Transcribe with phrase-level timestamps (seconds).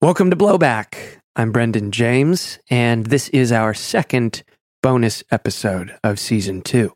[0.00, 1.18] Welcome to Blowback.
[1.34, 4.44] I'm Brendan James, and this is our second
[4.80, 6.92] bonus episode of season two.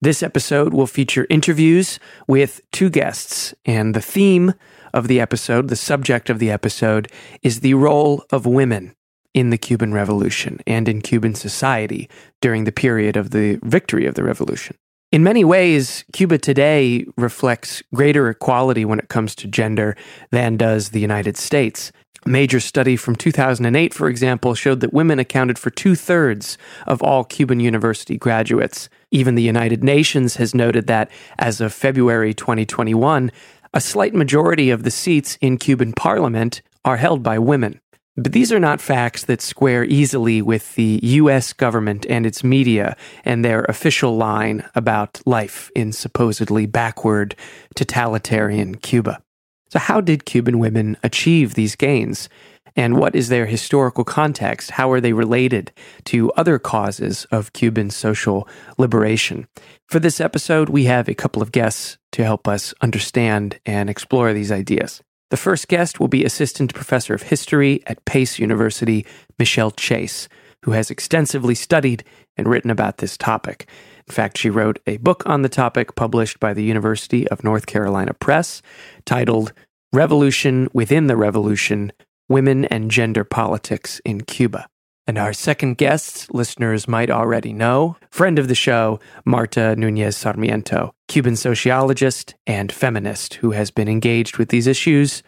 [0.00, 4.54] This episode will feature interviews with two guests, and the theme
[4.94, 8.96] of the episode, the subject of the episode, is the role of women
[9.34, 12.08] in the Cuban Revolution and in Cuban society
[12.40, 14.78] during the period of the victory of the revolution.
[15.12, 19.94] In many ways, Cuba today reflects greater equality when it comes to gender
[20.30, 21.92] than does the United States.
[22.26, 27.00] A major study from 2008, for example, showed that women accounted for two thirds of
[27.00, 28.88] all Cuban university graduates.
[29.12, 31.08] Even the United Nations has noted that
[31.38, 33.30] as of February 2021,
[33.72, 37.80] a slight majority of the seats in Cuban parliament are held by women.
[38.16, 42.96] But these are not facts that square easily with the US government and its media
[43.24, 47.36] and their official line about life in supposedly backward,
[47.76, 49.20] totalitarian Cuba.
[49.68, 52.28] So, how did Cuban women achieve these gains?
[52.76, 54.72] And what is their historical context?
[54.72, 55.72] How are they related
[56.04, 59.48] to other causes of Cuban social liberation?
[59.88, 64.32] For this episode, we have a couple of guests to help us understand and explore
[64.34, 65.02] these ideas.
[65.30, 69.06] The first guest will be Assistant Professor of History at Pace University,
[69.38, 70.28] Michelle Chase,
[70.62, 72.04] who has extensively studied
[72.36, 73.68] and written about this topic.
[74.08, 77.66] In fact, she wrote a book on the topic published by the University of North
[77.66, 78.62] Carolina Press
[79.04, 79.52] titled
[79.92, 81.92] Revolution Within the Revolution
[82.28, 84.68] Women and Gender Politics in Cuba.
[85.08, 90.92] And our second guest, listeners might already know, friend of the show, Marta Nuñez Sarmiento,
[91.06, 95.22] Cuban sociologist and feminist who has been engaged with these issues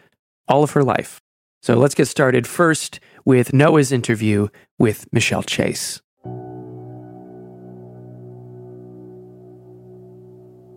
[0.49, 1.21] all of her life.
[1.63, 4.49] So let's get started first with Noah's interview
[4.79, 6.01] with Michelle Chase.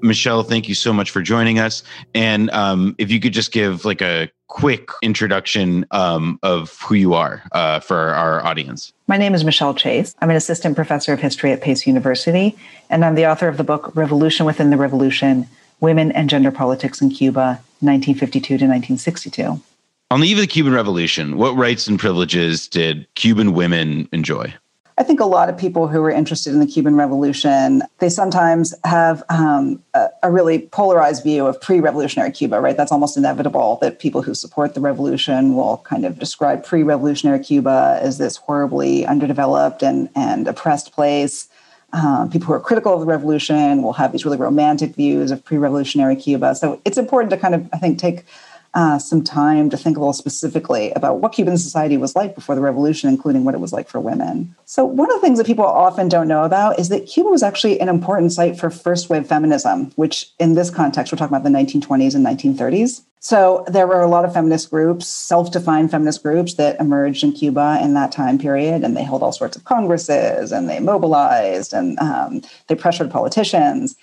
[0.02, 1.84] Michelle, thank you so much for joining us.
[2.14, 7.14] And um, if you could just give like a quick introduction um, of who you
[7.14, 8.92] are uh, for our audience.
[9.08, 10.14] My name is Michelle Chase.
[10.22, 12.58] I'm an assistant professor of history at Pace University,
[12.90, 15.48] and I'm the author of the book Revolution Within the Revolution
[15.80, 19.62] Women and Gender Politics in Cuba, 1952 to 1962.
[20.12, 24.54] On the eve of the Cuban Revolution, what rights and privileges did Cuban women enjoy?
[25.02, 28.76] I think a lot of people who are interested in the Cuban Revolution, they sometimes
[28.84, 32.78] have um, a, a, really polarized view of pre-revolutionary Cuba, right?
[32.78, 37.98] That's almost inevitable that people who support the revolution will kind of describe pre-revolutionary Cuba
[38.00, 41.50] as this horribly underdeveloped and, and oppressed place.
[41.94, 45.44] Um, people who are critical of the revolution will have these really romantic views of
[45.44, 46.54] pre-revolutionary Cuba.
[46.54, 48.24] So it's important to kind of, I think, take
[48.74, 52.56] uh, some time to think a little specifically about what Cuban society was like before
[52.56, 54.56] the revolution, including what it was like for women.
[54.66, 57.44] So, one of the things that people often don't know about is that Cuba was
[57.44, 61.44] actually an important site for first wave feminism, which in this context, we're talking about
[61.44, 63.02] the 1920s and 1930s.
[63.20, 67.34] So, there were a lot of feminist groups, self defined feminist groups that emerged in
[67.34, 71.74] Cuba in that time period, and they held all sorts of congresses and they mobilized
[71.74, 73.98] and um, they pressured politicians.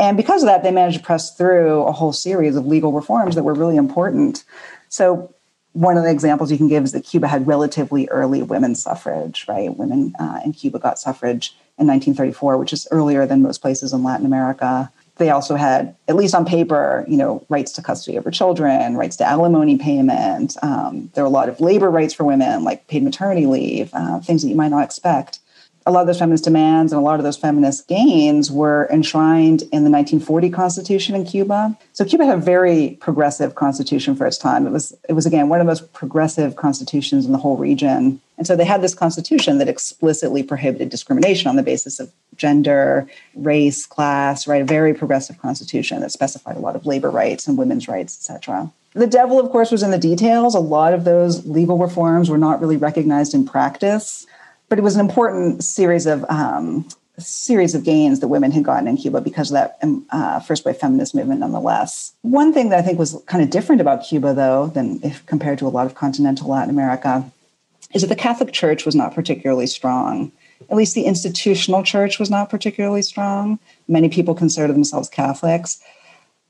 [0.00, 3.34] And because of that, they managed to press through a whole series of legal reforms
[3.34, 4.44] that were really important.
[4.88, 5.34] So,
[5.72, 9.44] one of the examples you can give is that Cuba had relatively early women's suffrage,
[9.46, 9.76] right?
[9.76, 14.02] Women uh, in Cuba got suffrage in 1934, which is earlier than most places in
[14.02, 14.90] Latin America.
[15.18, 19.16] They also had, at least on paper, you know, rights to custody over children, rights
[19.16, 20.56] to alimony payment.
[20.62, 24.18] Um, there were a lot of labor rights for women, like paid maternity leave, uh,
[24.20, 25.40] things that you might not expect
[25.86, 29.62] a lot of those feminist demands and a lot of those feminist gains were enshrined
[29.62, 31.76] in the 1940 Constitution in Cuba.
[31.94, 34.66] So Cuba had a very progressive constitution for its time.
[34.66, 38.20] It was, it was again one of the most progressive constitutions in the whole region.
[38.36, 43.08] And so they had this constitution that explicitly prohibited discrimination on the basis of gender,
[43.34, 44.62] race, class, right?
[44.62, 48.70] A very progressive constitution that specified a lot of labor rights and women's rights, etc.
[48.94, 50.54] The devil, of course, was in the details.
[50.54, 54.26] A lot of those legal reforms were not really recognized in practice
[54.70, 56.88] but it was an important series of um,
[57.18, 60.64] series of gains that women had gotten in Cuba because of that um, uh, first
[60.64, 62.14] wave feminist movement, nonetheless.
[62.22, 65.58] One thing that I think was kind of different about Cuba, though, than if compared
[65.58, 67.30] to a lot of continental Latin America,
[67.92, 70.32] is that the Catholic Church was not particularly strong.
[70.70, 73.58] At least the institutional church was not particularly strong.
[73.88, 75.80] Many people considered themselves Catholics.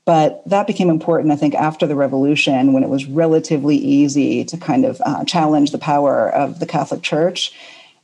[0.05, 4.57] But that became important, I think, after the revolution, when it was relatively easy to
[4.57, 7.53] kind of uh, challenge the power of the Catholic Church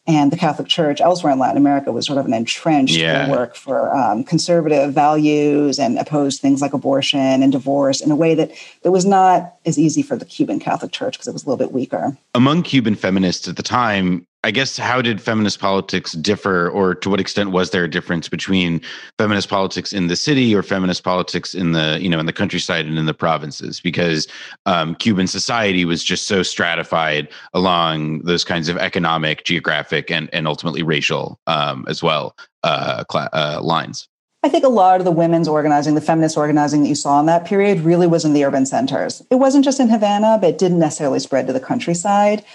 [0.08, 3.30] and the Catholic Church elsewhere in Latin America was sort of an entrenched yeah.
[3.30, 8.34] work for um, conservative values and opposed things like abortion and divorce in a way
[8.34, 8.52] that,
[8.84, 11.58] that was not as easy for the Cuban Catholic Church because it was a little
[11.58, 12.18] bit weaker.
[12.34, 17.10] Among Cuban feminists at the time, I guess how did feminist politics differ, or to
[17.10, 18.82] what extent was there a difference between
[19.18, 22.86] feminist politics in the city or feminist politics in the you know in the countryside
[22.86, 23.82] and in the provinces?
[23.82, 24.28] Because
[24.66, 30.48] um, Cuban society was just so stratified along those kinds of economic, geographic, and and
[30.48, 34.08] ultimately racial um, as well uh, cl- uh, lines.
[34.44, 37.26] I think a lot of the women's organizing, the feminist organizing that you saw in
[37.26, 39.22] that period really was in the urban centers.
[39.32, 42.46] It wasn't just in Havana, but it didn't necessarily spread to the countryside.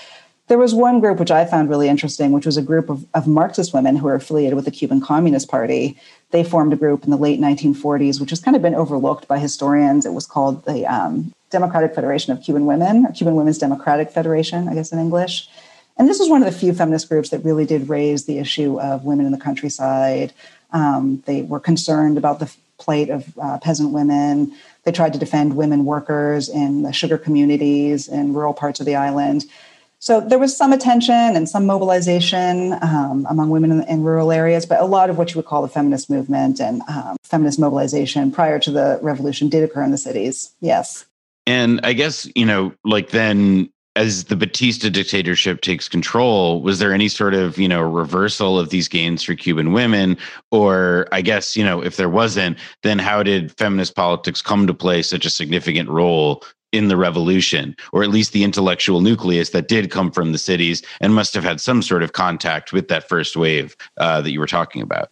[0.48, 3.26] There was one group which I found really interesting, which was a group of, of
[3.26, 5.96] Marxist women who were affiliated with the Cuban Communist Party.
[6.30, 9.38] They formed a group in the late 1940s, which has kind of been overlooked by
[9.38, 10.04] historians.
[10.04, 14.68] It was called the um, Democratic Federation of Cuban Women, or Cuban Women's Democratic Federation,
[14.68, 15.48] I guess in English.
[15.96, 18.80] And this was one of the few feminist groups that really did raise the issue
[18.80, 20.32] of women in the countryside,
[20.72, 24.52] um, they were concerned about the plight of uh, peasant women.
[24.84, 28.96] They tried to defend women workers in the sugar communities in rural parts of the
[28.96, 29.44] island.
[30.02, 34.66] So there was some attention and some mobilization um, among women in, in, rural areas,
[34.66, 38.32] but a lot of what you would call the feminist movement and um, feminist mobilization
[38.32, 40.50] prior to the revolution did occur in the cities.
[40.60, 41.06] Yes.
[41.46, 46.92] And I guess, you know, like then as the Batista dictatorship takes control, was there
[46.92, 50.18] any sort of, you know, reversal of these gains for Cuban women?
[50.50, 54.74] Or I guess, you know, if there wasn't, then how did feminist politics come to
[54.74, 56.42] play such a significant role
[56.72, 60.82] in the revolution, or at least the intellectual nucleus that did come from the cities
[61.00, 64.40] and must have had some sort of contact with that first wave uh, that you
[64.40, 65.10] were talking about?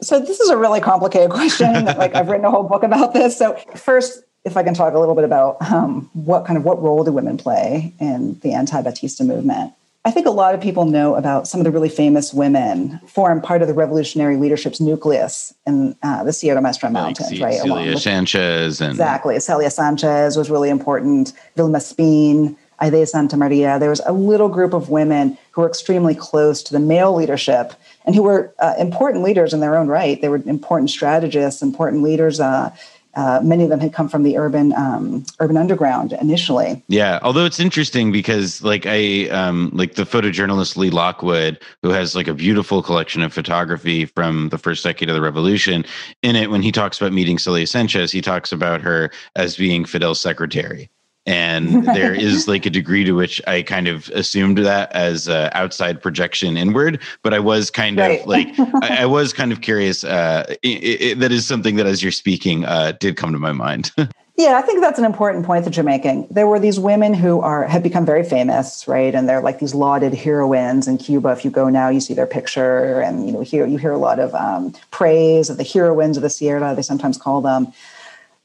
[0.00, 1.84] So this is a really complicated question.
[1.84, 3.36] like I've written a whole book about this.
[3.36, 6.82] So first, if I can talk a little bit about um, what kind of what
[6.82, 9.72] role do women play in the anti-Batista movement.
[10.06, 13.40] I think a lot of people know about some of the really famous women form
[13.40, 17.60] part of the revolutionary leadership's nucleus in uh, the Sierra Maestra Mountains, like right?
[17.60, 21.32] Celia Sanchez and exactly, Celia Sanchez was really important.
[21.56, 23.78] Vilma Espín, Aide Santa Maria.
[23.78, 27.72] There was a little group of women who were extremely close to the male leadership
[28.04, 30.20] and who were uh, important leaders in their own right.
[30.20, 32.40] They were important strategists, important leaders.
[32.40, 32.74] Uh,
[33.16, 36.82] uh, many of them had come from the urban um, urban underground initially.
[36.88, 42.14] Yeah, although it's interesting because like I um, like the photojournalist Lee Lockwood, who has
[42.14, 45.84] like a beautiful collection of photography from the first decade of the revolution.
[46.22, 49.84] In it, when he talks about meeting Celia Sanchez, he talks about her as being
[49.84, 50.90] Fidel's secretary
[51.26, 55.50] and there is like a degree to which I kind of assumed that as uh,
[55.52, 58.20] outside projection inward, but I was kind right.
[58.20, 60.04] of like I, I, was kind of curious.
[60.04, 63.52] Uh, it, it, that is something that, as you're speaking, uh, did come to my
[63.52, 63.90] mind.
[64.36, 66.26] yeah, I think that's an important point that you're making.
[66.30, 69.14] There were these women who are have become very famous, right?
[69.14, 71.30] And they're like these lauded heroines in Cuba.
[71.30, 73.98] If you go now, you see their picture, and you know, hear you hear a
[73.98, 76.74] lot of um, praise of the heroines of the Sierra.
[76.74, 77.72] They sometimes call them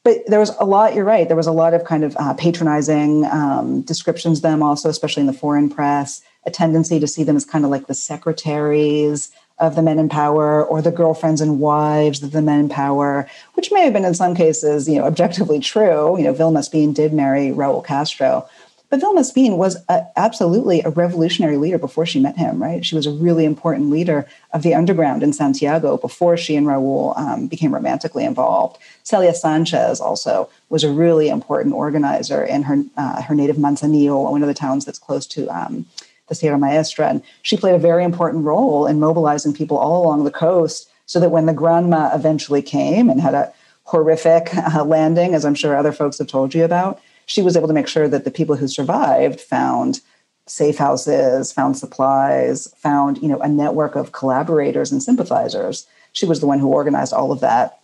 [0.10, 2.34] but there was a lot you're right there was a lot of kind of uh,
[2.34, 7.24] patronizing um, descriptions of them also especially in the foreign press a tendency to see
[7.24, 11.42] them as kind of like the secretaries of the men in power or the girlfriends
[11.42, 14.98] and wives of the men in power which may have been in some cases you
[14.98, 16.18] know objectively true.
[16.18, 18.48] You know vilma espín did marry raul castro
[18.90, 22.84] but Vilma Espín was a, absolutely a revolutionary leader before she met him, right?
[22.84, 27.18] She was a really important leader of the underground in Santiago before she and Raul
[27.18, 28.78] um, became romantically involved.
[29.04, 34.42] Celia Sanchez also was a really important organizer in her, uh, her native Manzanillo, one
[34.42, 35.86] of the towns that's close to um,
[36.28, 37.10] the Sierra Maestra.
[37.10, 41.20] And she played a very important role in mobilizing people all along the coast so
[41.20, 43.52] that when the Granma eventually came and had a
[43.84, 47.68] horrific uh, landing, as I'm sure other folks have told you about, she was able
[47.68, 50.02] to make sure that the people who survived found
[50.48, 55.86] safe houses, found supplies, found you know a network of collaborators and sympathizers.
[56.12, 57.80] She was the one who organized all of that.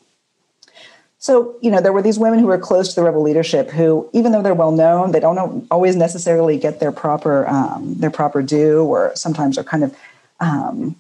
[1.20, 4.10] So you know there were these women who were close to the rebel leadership who,
[4.14, 8.42] even though they're well known, they don't always necessarily get their proper um, their proper
[8.42, 9.96] due, or sometimes are kind of
[10.40, 10.96] um,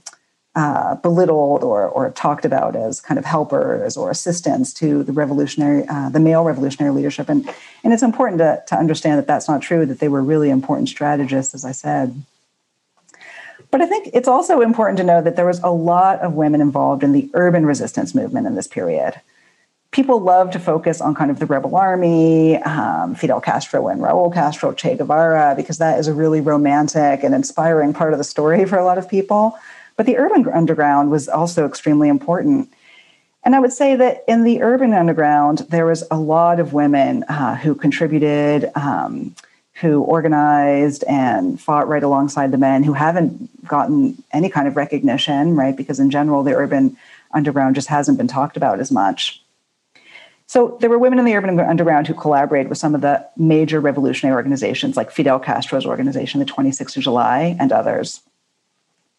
[0.55, 5.85] uh, belittled or, or talked about as kind of helpers or assistants to the revolutionary,
[5.89, 7.27] uh, the male revolutionary leadership.
[7.27, 7.49] And,
[7.83, 10.87] and it's important to, to understand that that's not true, that they were really important
[10.87, 12.23] strategists, as I said.
[13.69, 16.61] But I think it's also important to know that there was a lot of women
[16.61, 19.19] involved in the urban resistance movement in this period.
[19.91, 24.33] People love to focus on kind of the rebel army, um, Fidel Castro and Raul
[24.33, 28.63] Castro, Che Guevara, because that is a really romantic and inspiring part of the story
[28.69, 29.57] for a lot of people.
[29.97, 32.73] But the urban underground was also extremely important.
[33.43, 37.23] And I would say that in the urban underground, there was a lot of women
[37.23, 39.35] uh, who contributed, um,
[39.75, 45.55] who organized and fought right alongside the men who haven't gotten any kind of recognition,
[45.55, 45.75] right?
[45.75, 46.97] Because in general, the urban
[47.33, 49.41] underground just hasn't been talked about as much.
[50.47, 53.79] So there were women in the urban underground who collaborated with some of the major
[53.79, 58.21] revolutionary organizations like Fidel Castro's organization, the 26th of July, and others.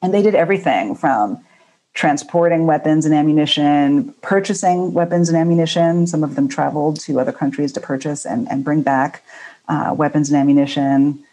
[0.06, 1.44] And they did everything from
[1.92, 6.06] transporting weapons and ammunition, purchasing weapons and ammunition.
[6.06, 9.24] Some of them traveled to other countries to purchase and, and bring back
[9.66, 11.24] uh, weapons and ammunition.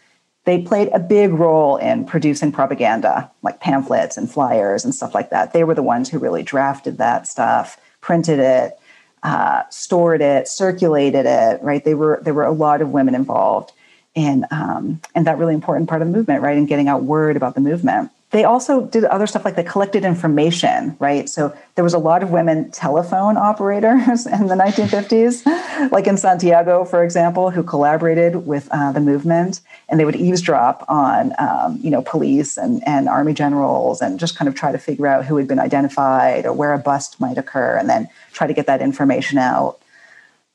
[0.44, 5.30] They played a big role in producing propaganda, like pamphlets and flyers and stuff like
[5.30, 5.52] that.
[5.52, 8.76] They were the ones who really drafted that stuff, printed it,
[9.22, 11.62] uh, stored it, circulated it.
[11.62, 11.84] Right?
[11.84, 13.70] They were there were a lot of women involved
[14.16, 16.56] in um, in that really important part of the movement, right?
[16.56, 20.04] In getting out word about the movement they also did other stuff like they collected
[20.04, 21.28] information, right?
[21.28, 26.84] So there was a lot of women telephone operators in the 1950s, like in Santiago,
[26.84, 31.90] for example, who collaborated with uh, the movement, and they would eavesdrop on, um, you
[31.90, 35.36] know, police and, and army generals, and just kind of try to figure out who
[35.36, 38.82] had been identified or where a bust might occur, and then try to get that
[38.82, 39.78] information out.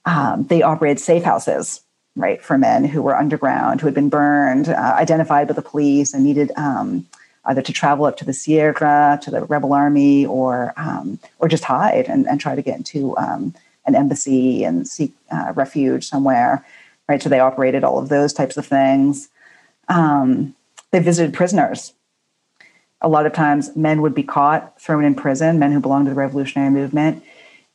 [0.03, 1.79] Um, they operated safe houses,
[2.17, 6.13] right, for men who were underground, who had been burned, uh, identified by the police,
[6.13, 6.51] and needed.
[6.57, 7.07] Um,
[7.49, 11.63] either to travel up to the Sierra, to the rebel army, or um, or just
[11.63, 13.53] hide and, and try to get into um,
[13.85, 16.63] an embassy and seek uh, refuge somewhere.
[17.09, 19.29] Right, so they operated all of those types of things.
[19.87, 20.55] Um,
[20.91, 21.93] they visited prisoners.
[23.01, 25.57] A lot of times, men would be caught, thrown in prison.
[25.57, 27.23] Men who belonged to the revolutionary movement,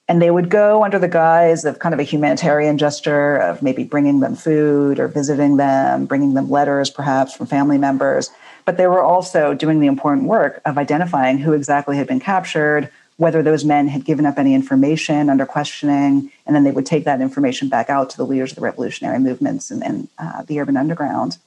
[0.07, 3.83] and they would go under the guise of kind of a humanitarian gesture of maybe
[3.83, 8.31] bringing them food or visiting them, bringing them letters, perhaps from family members
[8.65, 12.91] but they were also doing the important work of identifying who exactly had been captured,
[13.17, 17.05] whether those men had given up any information under questioning, and then they would take
[17.05, 20.59] that information back out to the leaders of the revolutionary movements and, and uh, the
[20.61, 21.39] urban underground.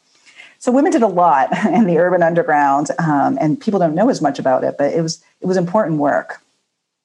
[0.59, 4.21] So women did a lot in the urban underground, um, and people don't know as
[4.21, 6.41] much about it, but it was it was important work.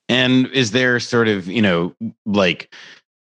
[0.09, 2.73] And is there sort of you know like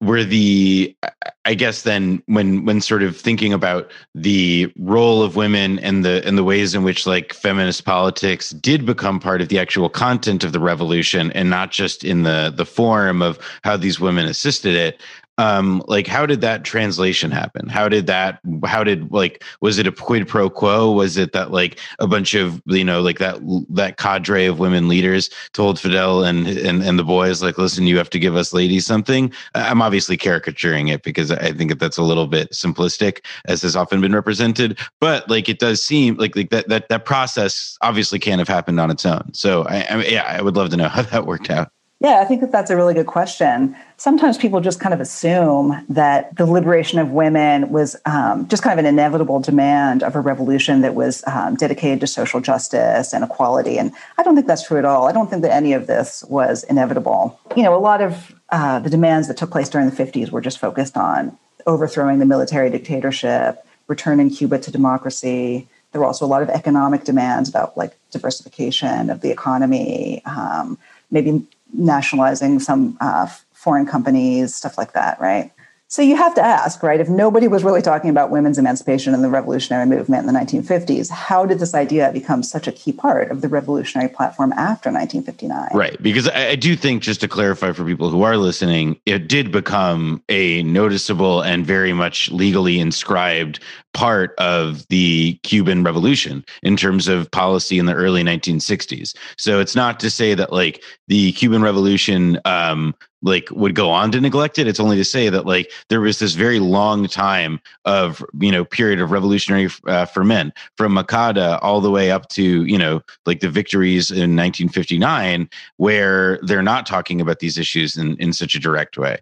[0.01, 0.97] were the
[1.45, 6.23] i guess then when when sort of thinking about the role of women and the
[6.25, 10.45] and the ways in which like feminist politics did become part of the actual content
[10.45, 14.75] of the revolution and not just in the the form of how these women assisted
[14.75, 15.01] it
[15.39, 17.69] um like how did that translation happen?
[17.69, 20.93] How did that how did like was it a quid pro quo?
[20.93, 23.39] Was it that like a bunch of you know like that
[23.71, 27.97] that cadre of women leaders told fidel and and, and the boys like listen you
[27.97, 29.33] have to give us ladies something.
[29.55, 33.77] I'm obviously caricaturing it because i think that that's a little bit simplistic as has
[33.77, 34.79] often been represented.
[35.01, 38.81] But like it does seem like like that that that process obviously can't have happened
[38.81, 39.33] on its own.
[39.33, 42.25] So i, I yeah i would love to know how that worked out yeah, I
[42.27, 43.75] think that that's a really good question.
[43.97, 48.79] Sometimes people just kind of assume that the liberation of women was um, just kind
[48.79, 53.25] of an inevitable demand of a revolution that was um, dedicated to social justice and
[53.25, 53.79] equality.
[53.79, 55.09] And I don't think that's true at all.
[55.09, 57.39] I don't think that any of this was inevitable.
[57.57, 60.41] You know, a lot of uh, the demands that took place during the 50s were
[60.41, 61.37] just focused on
[61.67, 65.67] overthrowing the military dictatorship, returning Cuba to democracy.
[65.91, 70.79] There were also a lot of economic demands about like diversification of the economy, um,
[71.11, 75.53] maybe nationalizing some uh, foreign companies, stuff like that, right?
[75.91, 77.01] So you have to ask, right?
[77.01, 81.11] If nobody was really talking about women's emancipation in the revolutionary movement in the 1950s,
[81.11, 85.71] how did this idea become such a key part of the revolutionary platform after 1959?
[85.73, 86.01] Right.
[86.03, 89.51] Because I, I do think, just to clarify for people who are listening, it did
[89.51, 93.59] become a noticeable and very much legally inscribed
[93.95, 99.17] part of the Cuban Revolution in terms of policy in the early 1960s.
[99.39, 104.13] So it's not to say that like the Cuban Revolution um, like would go on
[104.13, 104.67] to neglect it.
[104.67, 108.65] It's only to say that like there was this very long time of you know
[108.65, 113.03] period of revolutionary uh, for men from Moncada all the way up to you know
[113.27, 118.55] like the victories in 1959 where they're not talking about these issues in in such
[118.55, 119.19] a direct way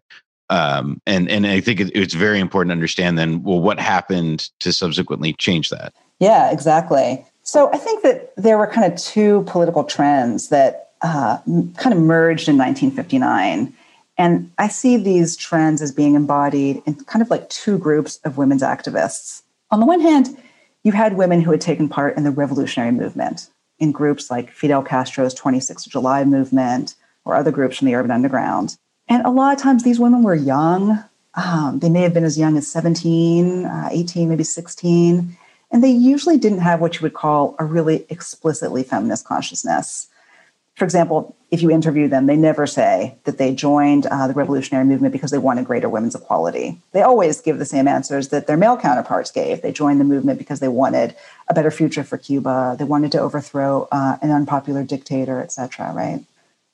[0.51, 4.73] um, and and I think it's very important to understand then well what happened to
[4.73, 5.93] subsequently change that.
[6.21, 7.25] Yeah, exactly.
[7.43, 11.39] So I think that there were kind of two political trends that uh,
[11.77, 13.73] kind of merged in 1959.
[14.19, 18.39] And I see these trends as being embodied in kind of like two groups of
[18.39, 19.43] women's activists.
[19.71, 20.37] On the one hand,
[20.85, 24.83] you had women who had taken part in the revolutionary movement in groups like Fidel
[24.83, 26.95] Castro's 26th of July movement
[27.25, 28.77] or other groups from the urban underground.
[29.09, 31.03] And a lot of times these women were young.
[31.35, 35.37] Um, they may have been as young as 17, uh, 18, maybe 16.
[35.71, 40.09] And they usually didn't have what you would call a really explicitly feminist consciousness.
[40.77, 44.85] For example, if you interview them, they never say that they joined uh, the revolutionary
[44.85, 46.79] movement because they wanted greater women's equality.
[46.93, 49.63] They always give the same answers that their male counterparts gave.
[49.63, 51.17] They joined the movement because they wanted
[51.49, 52.77] a better future for Cuba.
[52.79, 55.93] They wanted to overthrow uh, an unpopular dictator, etc.
[55.95, 56.23] right?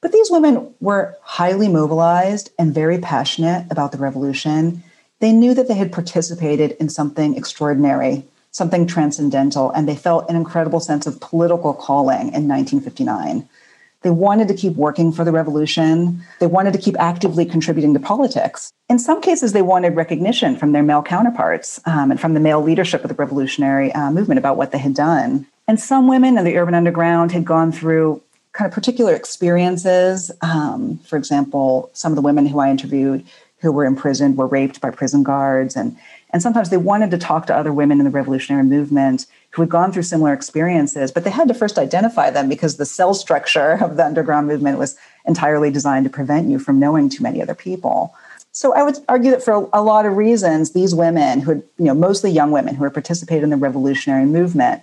[0.01, 4.83] But these women were highly mobilized and very passionate about the revolution.
[5.21, 10.35] They knew that they had participated in something extraordinary, something transcendental, and they felt an
[10.35, 13.49] incredible sense of political calling in 1959.
[14.03, 16.23] They wanted to keep working for the revolution.
[16.41, 18.73] They wanted to keep actively contributing to politics.
[18.89, 22.61] In some cases, they wanted recognition from their male counterparts um, and from the male
[22.61, 25.47] leadership of the revolutionary uh, movement about what they had done.
[25.69, 28.21] And some women in the urban underground had gone through
[28.53, 30.31] kind of particular experiences.
[30.43, 33.25] Um, for example, some of the women who I interviewed
[33.63, 35.77] who were imprisoned were raped by prison guards.
[35.77, 35.97] And,
[36.31, 39.69] and sometimes they wanted to talk to other women in the revolutionary movement who had
[39.69, 43.79] gone through similar experiences, but they had to first identify them because the cell structure
[43.83, 47.55] of the underground movement was entirely designed to prevent you from knowing too many other
[47.55, 48.15] people.
[48.53, 51.85] So I would argue that for a lot of reasons, these women who had, you
[51.85, 54.83] know, mostly young women who had participated in the revolutionary movement,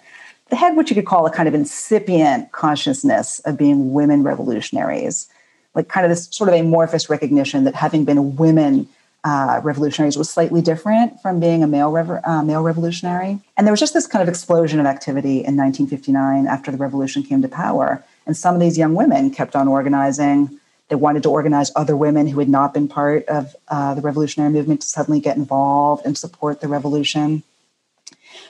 [0.49, 5.27] they had what you could call a kind of incipient consciousness of being women revolutionaries,
[5.75, 8.87] like kind of this sort of amorphous recognition that having been women
[9.23, 13.39] uh, revolutionaries was slightly different from being a male rev- uh, male revolutionary.
[13.57, 17.23] And there was just this kind of explosion of activity in 1959 after the revolution
[17.23, 18.03] came to power.
[18.25, 20.59] And some of these young women kept on organizing.
[20.87, 24.51] They wanted to organize other women who had not been part of uh, the revolutionary
[24.51, 27.43] movement to suddenly get involved and support the revolution.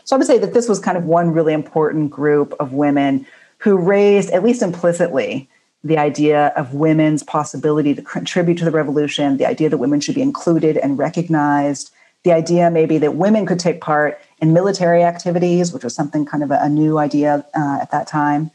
[0.04, 3.26] So I would say that this was kind of one really important group of women
[3.60, 5.50] who raised, at least implicitly,
[5.83, 10.15] the idea of women's possibility to contribute to the revolution, the idea that women should
[10.15, 11.91] be included and recognized,
[12.24, 16.43] the idea maybe that women could take part in military activities, which was something kind
[16.43, 18.51] of a, a new idea uh, at that time.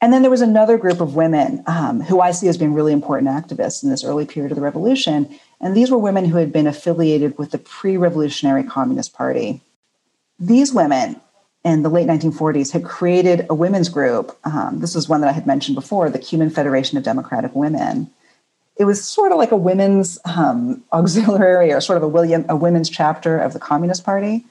[0.00, 2.92] And then there was another group of women um, who I see as being really
[2.92, 5.38] important activists in this early period of the revolution.
[5.60, 9.60] And these were women who had been affiliated with the pre revolutionary Communist Party.
[10.38, 11.20] These women
[11.68, 14.36] in the late 1940s had created a women's group.
[14.44, 18.10] Um, this was one that I had mentioned before, the Cuban Federation of Democratic Women.
[18.76, 22.56] It was sort of like a women's um, auxiliary or sort of a, William, a
[22.56, 24.46] women's chapter of the Communist Party,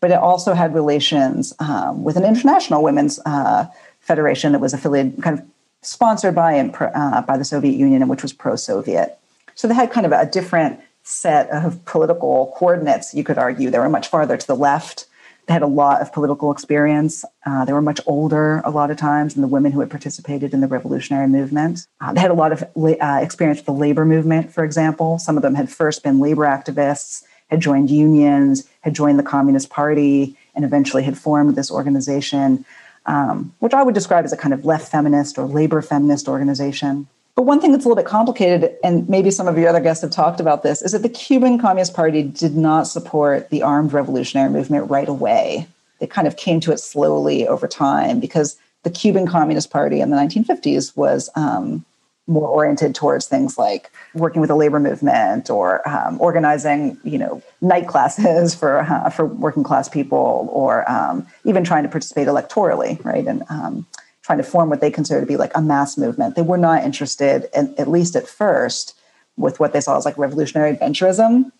[0.00, 3.66] but it also had relations um, with an international women's uh,
[4.00, 5.46] federation that was affiliated, kind of
[5.82, 9.18] sponsored by and uh, by the Soviet Union, and which was pro-Soviet.
[9.54, 13.14] So they had kind of a different set of political coordinates.
[13.14, 15.06] You could argue they were much farther to the left
[15.46, 17.24] they had a lot of political experience.
[17.44, 20.54] Uh, they were much older a lot of times than the women who had participated
[20.54, 21.86] in the revolutionary movement.
[22.00, 25.18] Uh, they had a lot of uh, experience with the labor movement, for example.
[25.18, 29.70] Some of them had first been labor activists, had joined unions, had joined the Communist
[29.70, 32.64] Party, and eventually had formed this organization,
[33.06, 37.06] um, which I would describe as a kind of left feminist or labor feminist organization.
[37.36, 40.02] But one thing that's a little bit complicated, and maybe some of your other guests
[40.02, 43.92] have talked about this, is that the Cuban Communist Party did not support the armed
[43.92, 45.66] revolutionary movement right away.
[45.98, 50.10] They kind of came to it slowly over time because the Cuban Communist Party in
[50.10, 51.84] the 1950s was um,
[52.26, 57.42] more oriented towards things like working with the labor movement or um, organizing, you know,
[57.60, 63.02] night classes for uh, for working class people, or um, even trying to participate electorally,
[63.04, 63.26] right?
[63.26, 63.86] And um,
[64.24, 66.34] trying to form what they consider to be like a mass movement.
[66.34, 68.96] They were not interested, in, at least at first,
[69.36, 71.52] with what they saw as like revolutionary adventurism.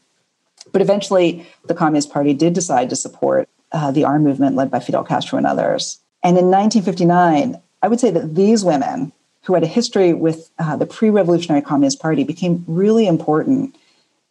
[0.72, 4.80] But eventually, the Communist Party did decide to support uh, the armed movement led by
[4.80, 5.98] Fidel Castro and others.
[6.22, 10.76] And in 1959, I would say that these women, who had a history with uh,
[10.76, 13.76] the pre revolutionary Communist Party, became really important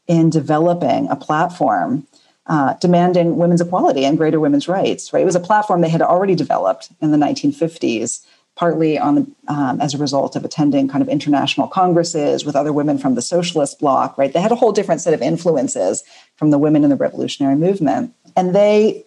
[0.08, 2.08] in developing a platform
[2.48, 5.14] uh, demanding women's equality and greater women's rights.
[5.14, 8.26] Right, it was a platform they had already developed in the 1950s,
[8.56, 12.98] partly on um, as a result of attending kind of international congresses with other women
[12.98, 14.18] from the socialist bloc.
[14.18, 16.04] Right, they had a whole different set of influences
[16.36, 19.06] from the women in the revolutionary movement, and they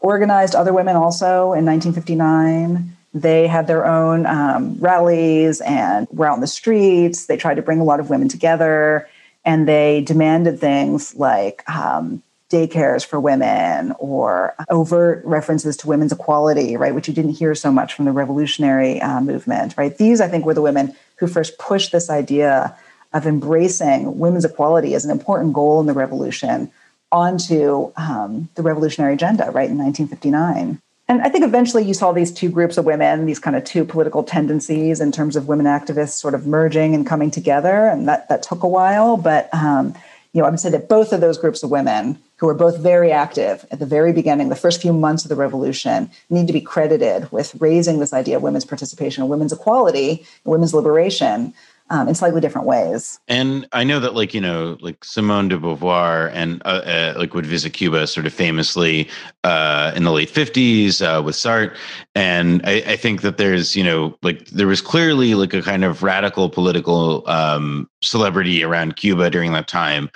[0.00, 2.96] organized other women also in 1959.
[3.12, 7.26] They had their own um, rallies and were out in the streets.
[7.26, 9.08] They tried to bring a lot of women together
[9.44, 16.76] and they demanded things like um, daycares for women or overt references to women's equality,
[16.76, 19.96] right, which you didn't hear so much from the revolutionary uh, movement, right?
[19.96, 22.76] These, I think, were the women who first pushed this idea
[23.12, 26.70] of embracing women's equality as an important goal in the revolution
[27.12, 30.80] onto um, the revolutionary agenda, right, in 1959.
[31.08, 33.84] And I think eventually you saw these two groups of women, these kind of two
[33.84, 37.86] political tendencies in terms of women activists sort of merging and coming together.
[37.88, 39.16] And that, that took a while.
[39.16, 39.94] But, um,
[40.32, 42.78] you know, I would say that both of those groups of women who were both
[42.78, 46.54] very active at the very beginning, the first few months of the revolution, need to
[46.54, 51.52] be credited with raising this idea of women's participation, women's equality, women's liberation.
[51.90, 53.18] um, in slightly different ways.
[53.26, 57.34] And I know that, like you know, like Simone de Beauvoir and uh, uh, like
[57.34, 59.08] would visit Cuba sort of famously
[59.42, 61.74] uh, in the late fifties uh, with Sartre,
[62.14, 65.84] and I, I, think that there's you know like there was clearly like a kind
[65.84, 70.10] of radical political um, celebrity around Cuba during that time.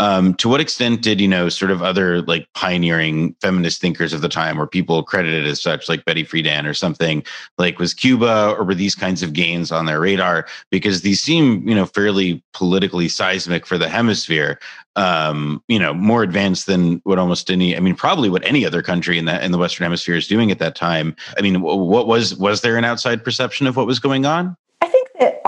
[0.00, 4.22] Um, to what extent did you know sort of other like pioneering feminist thinkers of
[4.22, 7.22] the time or people credited as such like betty friedan or something
[7.58, 10.46] like was cuba or were these kinds of gains on their radar?
[10.70, 14.58] Because these seem you know fairly politically seismic for the hemisphere
[14.96, 18.82] um, you know more advanced than what almost any i mean probably what any other
[18.82, 21.14] country in the in the western hemisphere is doing at that time.
[21.36, 24.56] I mean what was was there an outside perception of what was going on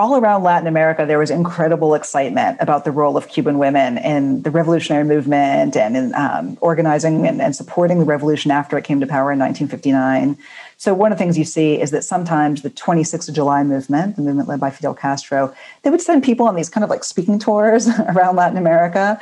[0.03, 4.41] all around Latin America, there was incredible excitement about the role of Cuban women in
[4.41, 8.99] the revolutionary movement and in um, organizing and, and, supporting the revolution after it came
[8.99, 10.37] to power in 1959.
[10.75, 14.17] So, one of the things you see is that sometimes the 26th of July movement,
[14.17, 17.05] the movement led by Fidel Castro, they would send people on these kind of like
[17.05, 19.17] speaking tours around Latin America.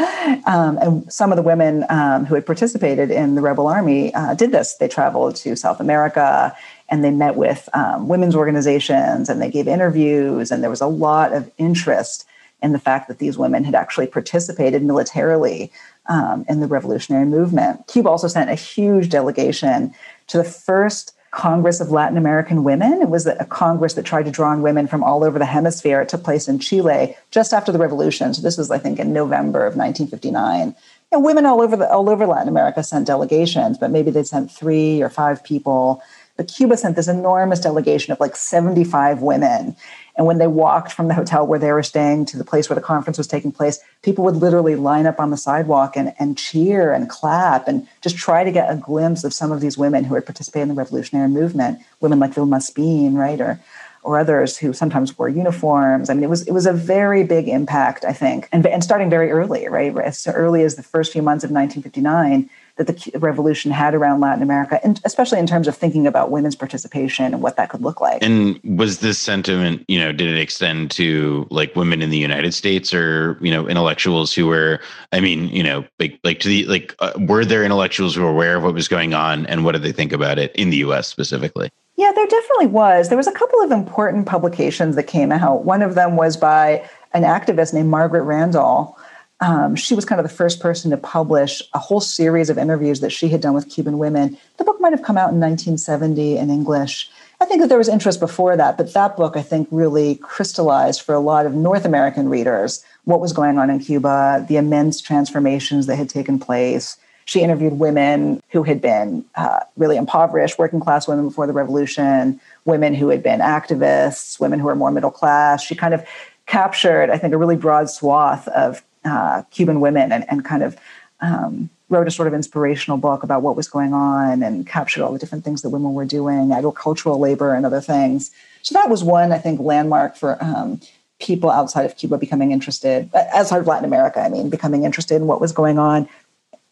[0.48, 4.34] Um, and some of the women um, who had participated in the rebel army uh,
[4.34, 4.78] did this.
[4.78, 6.58] They traveled to South America
[6.92, 10.88] and they met with um, women's organizations and they gave interviews and there was a
[10.88, 12.28] lot of interest
[12.62, 15.72] in the fact that these women had actually participated militarily
[16.08, 17.88] um, in the revolutionary movement.
[17.88, 19.94] Cuba also sent a huge delegation
[20.28, 23.02] to the first congress of latin american women.
[23.02, 26.02] It was a congress that tried to draw in women from all over the hemisphere.
[26.02, 28.34] It took place in chile just after the revolution.
[28.34, 30.76] So this was i think in november of 1959
[31.14, 34.52] and women all over the, all over latin america sent delegations but maybe they sent
[34.52, 36.04] three or five people
[36.38, 39.76] but Cuba sent this enormous delegation of like 75 women.
[40.18, 42.76] And when they walked from the hotel where they were staying to the place where
[42.76, 46.38] the conference was taking place, people would literally line up on the sidewalk and, and
[46.38, 50.04] cheer and clap and just try to get a glimpse of some of these women
[50.04, 53.40] who had participated in the revolutionary movement, women like Vilma Espín, right?
[53.40, 53.60] Or
[54.04, 56.10] or others who sometimes wore uniforms.
[56.10, 59.10] I mean, it was it was a very big impact, I think, and, and starting
[59.10, 59.96] very early, right?
[59.98, 64.44] As early as the first few months of 1959, that the revolution had around Latin
[64.44, 68.02] America, and especially in terms of thinking about women's participation and what that could look
[68.02, 68.24] like.
[68.24, 72.54] And was this sentiment, you know, did it extend to like women in the United
[72.54, 74.80] States or you know intellectuals who were,
[75.12, 78.30] I mean, you know, like like to the like, uh, were there intellectuals who were
[78.30, 80.78] aware of what was going on, and what did they think about it in the
[80.78, 81.08] U.S.
[81.08, 81.70] specifically?
[81.98, 83.10] Yeah, there definitely was.
[83.10, 85.66] There was a couple of important publications that came out.
[85.66, 88.98] One of them was by an activist named Margaret Randall
[89.42, 93.00] um, she was kind of the first person to publish a whole series of interviews
[93.00, 94.38] that she had done with Cuban women.
[94.58, 97.10] The book might have come out in 1970 in English.
[97.42, 101.02] I think that there was interest before that, but that book, I think, really crystallized
[101.02, 105.02] for a lot of North American readers what was going on in Cuba, the immense
[105.02, 106.98] transformations that had taken place.
[107.26, 112.40] She interviewed women who had been uh, really impoverished, working class women before the revolution,
[112.66, 115.64] women who had been activists, women who were more middle class.
[115.64, 116.06] She kind of
[116.46, 120.78] captured, I think, a really broad swath of uh, Cuban women and, and kind of
[121.22, 125.12] um, wrote a sort of inspirational book about what was going on and captured all
[125.12, 128.32] the different things that women were doing, agricultural labor and other things.
[128.64, 130.80] So that was one, I think, landmark for um,
[131.20, 135.28] people outside of Cuba becoming interested, outside of Latin America, I mean, becoming interested in
[135.28, 136.08] what was going on.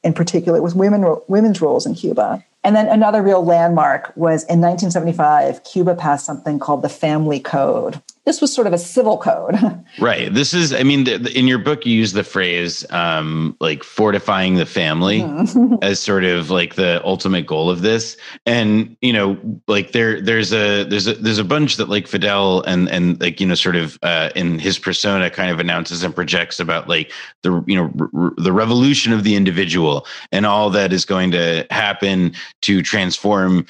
[0.02, 2.44] In particular, with women women's roles in Cuba.
[2.64, 8.02] And then another real landmark was in 1975, Cuba passed something called the Family Code,
[8.26, 9.58] this was sort of a civil code.
[10.00, 10.34] right.
[10.34, 13.84] This is, I mean, the, the, in your book, you use the phrase um, like
[13.84, 15.76] fortifying the family mm-hmm.
[15.82, 18.18] as sort of like the ultimate goal of this.
[18.46, 22.62] And, you know, like there, there's a, there's a, there's a bunch that like Fidel
[22.64, 26.14] and, and like, you know, sort of uh, in his persona kind of announces and
[26.14, 30.94] projects about like the, you know, r- the revolution of the individual and all that
[30.94, 33.66] is going to happen to transform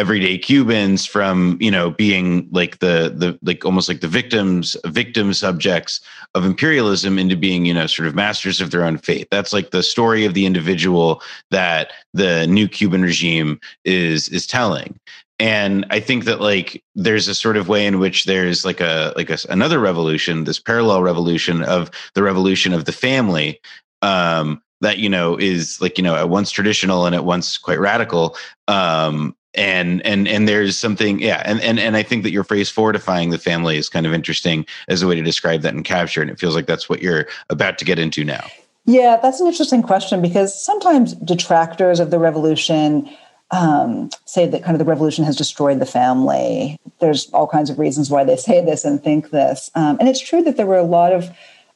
[0.00, 5.34] everyday Cubans from you know being like the the like almost like the victims victim
[5.34, 6.00] subjects
[6.34, 9.28] of imperialism into being you know sort of masters of their own fate.
[9.30, 14.98] That's like the story of the individual that the new Cuban regime is is telling.
[15.38, 19.12] And I think that like there's a sort of way in which there's like a
[19.16, 23.60] like a, another revolution, this parallel revolution of the revolution of the family,
[24.00, 27.78] um, that you know is like you know at once traditional and at once quite
[27.78, 28.34] radical
[28.68, 32.70] um, and and and there's something yeah and and and i think that your phrase
[32.70, 36.22] fortifying the family is kind of interesting as a way to describe that and capture
[36.22, 38.46] and it feels like that's what you're about to get into now.
[38.84, 43.08] Yeah that's an interesting question because sometimes detractors of the revolution
[43.50, 46.78] um, say that kind of the revolution has destroyed the family.
[47.00, 49.70] There's all kinds of reasons why they say this and think this.
[49.74, 51.30] Um, and it's true that there were a lot of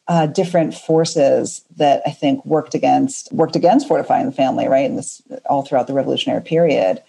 [0.06, 4.88] uh, different forces that I think worked against worked against fortifying the family, right?
[4.88, 7.02] And this all throughout the revolutionary period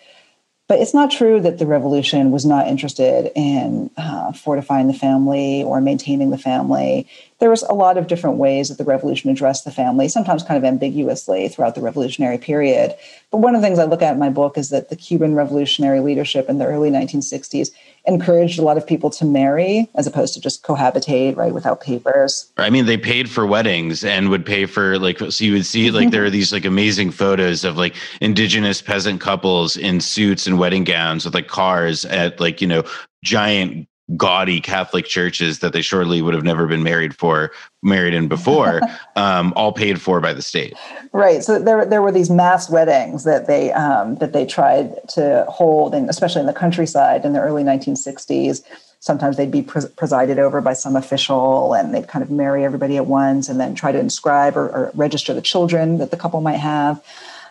[0.68, 5.62] But it's not true that the revolution was not interested in uh, fortifying the family
[5.62, 7.08] or maintaining the family.
[7.40, 10.58] There was a lot of different ways that the revolution addressed the family, sometimes kind
[10.58, 12.96] of ambiguously throughout the revolutionary period.
[13.30, 15.36] But one of the things I look at in my book is that the Cuban
[15.36, 17.70] revolutionary leadership in the early 1960s
[18.08, 22.52] encouraged a lot of people to marry as opposed to just cohabitate, right, without papers.
[22.58, 25.92] I mean, they paid for weddings and would pay for like so you would see
[25.92, 30.60] like there are these like amazing photos of like indigenous peasant couples in suits and
[30.60, 32.84] wedding gowns with like cars at like, you know,
[33.24, 38.28] giant gaudy Catholic churches that they surely would have never been married for, married in
[38.28, 38.82] before,
[39.16, 40.76] um, all paid for by the state.
[41.12, 41.44] Right.
[41.44, 45.96] So there, there were these mass weddings that they um, that they tried to hold,
[45.96, 48.64] and especially in the countryside in the early 1960s.
[49.00, 52.98] Sometimes they'd be pres- presided over by some official, and they'd kind of marry everybody
[52.98, 56.42] at once, and then try to inscribe or, or register the children that the couple
[56.42, 57.04] might have.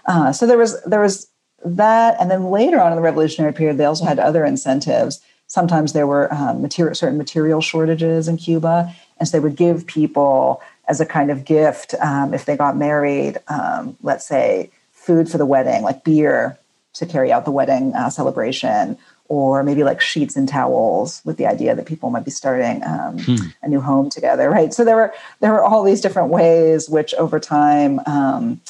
[0.07, 1.29] Uh, so there was there was
[1.65, 5.21] that, and then later on in the Revolutionary period, they also had other incentives
[5.55, 9.87] sometimes there were um, material, certain material shortages in Cuba, and so they would give
[9.87, 15.31] people as a kind of gift um, if they got married, um, let's say food
[15.31, 16.59] for the wedding, like beer
[16.95, 21.47] to carry out the wedding uh, celebration, or maybe like sheets and towels with the
[21.47, 23.37] idea that people might be starting um, hmm.
[23.63, 24.75] a new home together, right?
[24.75, 28.61] So there were there were all these different ways which over time um,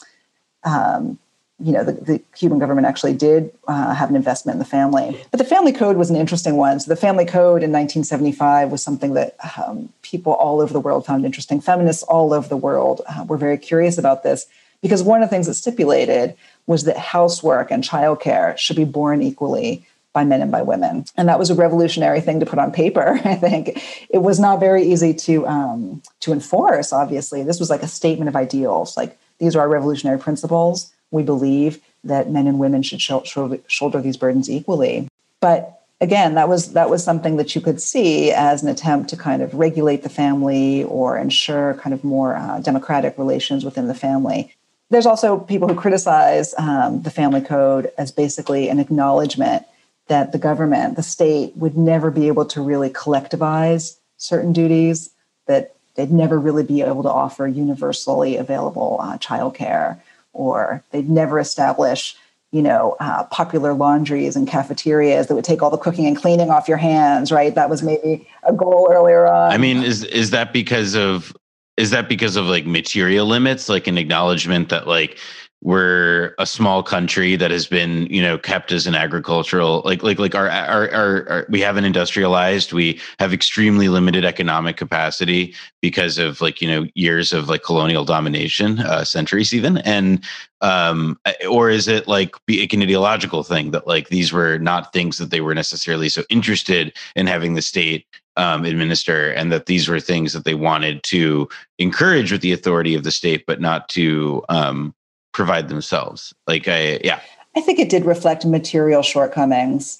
[0.64, 1.18] um,
[1.64, 5.18] you know, the, the, Cuban government actually did uh, have an investment in the family.
[5.30, 6.78] But the family code was an interesting one.
[6.78, 11.06] So the family code in 1975 was something that um, people all over the world
[11.06, 11.62] found interesting.
[11.62, 14.46] Feminists all over the world uh, were very curious about this
[14.82, 16.34] because one of the things it stipulated
[16.66, 21.06] was that housework and childcare should be borne equally by men and by women.
[21.16, 23.18] And that was a revolutionary thing to put on paper.
[23.24, 26.92] I think it was not very easy to um, to enforce.
[26.92, 28.98] Obviously, this was like a statement of ideals.
[28.98, 34.16] Like these are our revolutionary principles we believe that men and women should shoulder these
[34.16, 35.08] burdens equally.
[35.40, 39.16] But again, that was that was something that you could see as an attempt to
[39.16, 43.94] kind of regulate the family or ensure kind of more uh, democratic relations within the
[43.94, 44.54] family.
[44.90, 49.64] There's also people who criticize um, the family code as basically an acknowledgement
[50.08, 55.10] that the government, the state, would never be able to really collectivize certain duties,
[55.46, 60.00] that they'd never really be able to offer universally available uh, childcare
[60.34, 62.16] or they'd never establish
[62.52, 66.50] you know uh, popular laundries and cafeterias that would take all the cooking and cleaning
[66.50, 67.54] off your hands right?
[67.54, 69.52] That was maybe a goal earlier on.
[69.52, 71.34] I mean is is that because of
[71.76, 75.18] is that because of like material limits like an acknowledgement that like
[75.64, 80.18] we're a small country that has been you know kept as an agricultural like like
[80.18, 82.72] like our our, our, our we haven't industrialized.
[82.74, 88.04] We have extremely limited economic capacity because of like you know years of like colonial
[88.04, 89.78] domination uh, centuries even.
[89.78, 90.22] And
[90.60, 91.18] um
[91.50, 95.30] or is it like be an ideological thing that like these were not things that
[95.30, 100.00] they were necessarily so interested in having the state um, administer and that these were
[100.00, 101.48] things that they wanted to
[101.78, 104.92] encourage with the authority of the state but not to um,
[105.34, 106.32] provide themselves.
[106.46, 107.20] Like I yeah.
[107.54, 109.98] I think it did reflect material shortcomings.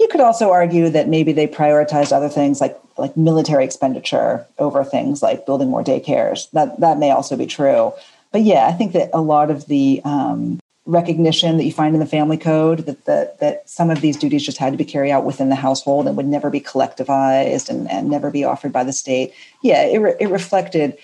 [0.00, 4.82] You could also argue that maybe they prioritized other things like like military expenditure over
[4.82, 6.50] things like building more daycares.
[6.50, 7.92] That that may also be true.
[8.32, 12.00] But yeah, I think that a lot of the um, recognition that you find in
[12.00, 15.10] the family code that, that that some of these duties just had to be carried
[15.10, 18.84] out within the household and would never be collectivized and, and never be offered by
[18.84, 19.32] the state.
[19.62, 20.96] Yeah, it, re- it reflected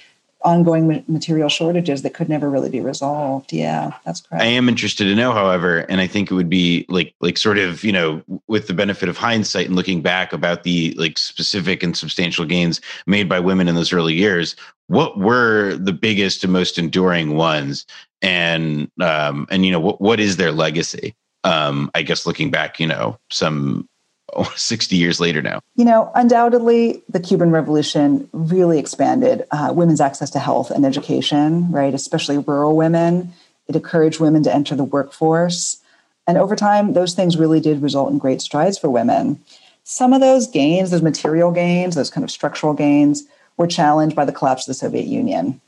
[0.46, 3.52] ongoing material shortages that could never really be resolved.
[3.52, 4.42] Yeah, that's correct.
[4.42, 7.58] I am interested to know, however, and I think it would be like like sort
[7.58, 11.82] of you know with the benefit of hindsight and looking back about the like specific
[11.82, 14.54] and substantial gains made by women in those early years.
[14.86, 17.84] What were the biggest and most enduring ones,
[18.22, 21.14] and um, and you know what what is their legacy?
[21.42, 23.88] Um, I guess looking back, you know, some
[24.56, 25.60] 60 years later now?
[25.74, 31.70] You know, undoubtedly, the Cuban Revolution really expanded uh, women's access to health and education,
[31.70, 31.94] right?
[31.94, 33.32] Especially rural women.
[33.68, 35.78] It encouraged women to enter the workforce.
[36.26, 39.40] And over time, those things really did result in great strides for women.
[39.84, 43.24] Some of those gains, those material gains, those kind of structural gains,
[43.56, 45.60] were challenged by the collapse of the Soviet Union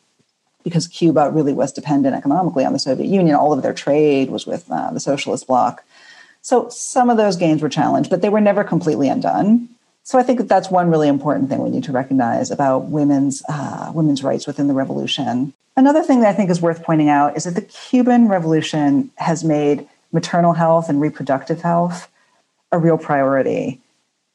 [0.64, 3.36] because Cuba really was dependent economically on the Soviet Union.
[3.36, 5.84] All of their trade was with uh, the socialist bloc.
[6.48, 9.68] So some of those gains were challenged, but they were never completely undone.
[10.02, 13.42] So I think that that's one really important thing we need to recognize about women's
[13.50, 15.52] uh, women's rights within the revolution.
[15.76, 19.44] Another thing that I think is worth pointing out is that the Cuban Revolution has
[19.44, 22.10] made maternal health and reproductive health
[22.72, 23.78] a real priority.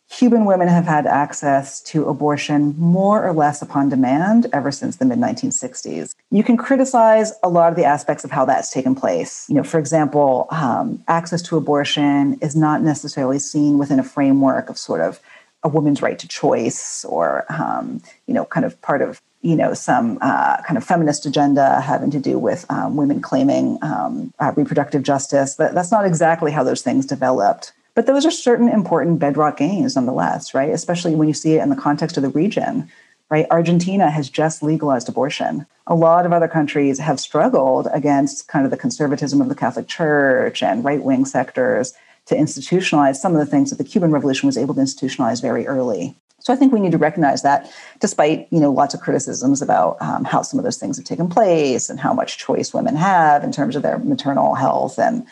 [0.10, 5.06] Cuban women have had access to abortion more or less upon demand ever since the
[5.06, 6.14] mid 1960s.
[6.30, 9.46] You can criticize a lot of the aspects of how that's taken place.
[9.50, 14.70] You know, for example, um, access to abortion is not necessarily seen within a framework
[14.70, 15.20] of sort of
[15.64, 19.74] a woman's right to choice or, um, you know, kind of part of you know
[19.74, 24.54] some uh, kind of feminist agenda having to do with um, women claiming um, uh,
[24.56, 25.56] reproductive justice.
[25.56, 27.74] But that's not exactly how those things developed.
[27.96, 30.70] But those are certain important bedrock gains nonetheless, right?
[30.70, 32.90] Especially when you see it in the context of the region,
[33.30, 33.46] right?
[33.52, 35.66] Argentina has just legalized abortion.
[35.88, 39.88] A lot of other countries have struggled against kind of the conservatism of the Catholic
[39.88, 41.94] Church and right wing sectors
[42.26, 45.68] to institutionalize some of the things that the Cuban Revolution was able to institutionalize very
[45.68, 46.16] early.
[46.40, 50.02] So I think we need to recognize that, despite you know lots of criticisms about
[50.02, 53.44] um, how some of those things have taken place and how much choice women have
[53.44, 55.26] in terms of their maternal health and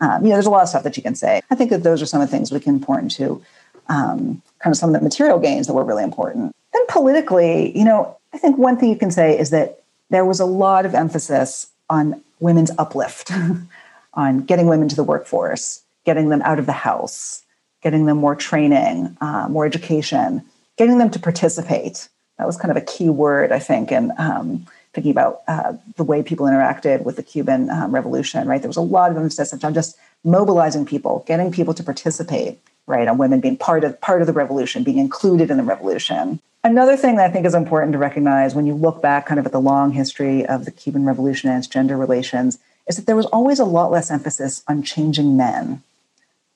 [0.00, 1.40] um, you know, there's a lot of stuff that you can say.
[1.50, 3.42] I think that those are some of the things we can point to,
[3.88, 6.54] um, kind of some of the material gains that were really important.
[6.72, 10.40] Then politically, you know, I think one thing you can say is that there was
[10.40, 13.32] a lot of emphasis on women's uplift,
[14.14, 17.44] on getting women to the workforce, getting them out of the house,
[17.82, 20.44] getting them more training, uh, more education,
[20.76, 22.08] getting them to participate.
[22.38, 24.66] That was kind of a key word, I think, and um,
[24.98, 28.60] thinking about uh, the way people interacted with the Cuban um, Revolution, right?
[28.60, 32.58] There was a lot of emphasis on just mobilizing people, getting people to participate,
[32.88, 33.06] right?
[33.06, 36.40] On women being part of part of the revolution, being included in the revolution.
[36.64, 39.46] Another thing that I think is important to recognize when you look back kind of
[39.46, 42.58] at the long history of the Cuban Revolution and its gender relations
[42.88, 45.80] is that there was always a lot less emphasis on changing men,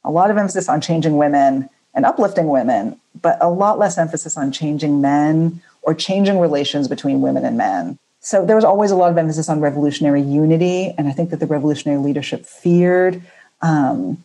[0.03, 4.37] a lot of emphasis on changing women and uplifting women, but a lot less emphasis
[4.37, 7.99] on changing men or changing relations between women and men.
[8.25, 10.95] So there was always a lot of emphasis on revolutionary unity.
[10.97, 13.21] And I think that the revolutionary leadership feared
[13.61, 14.23] um,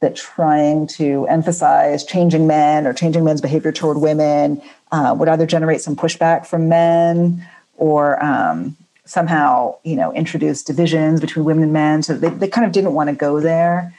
[0.00, 4.60] that trying to emphasize changing men or changing men's behavior toward women
[4.92, 7.44] uh, would either generate some pushback from men
[7.78, 12.02] or um, somehow, you know, introduce divisions between women and men.
[12.02, 13.94] So they, they kind of didn't want to go there.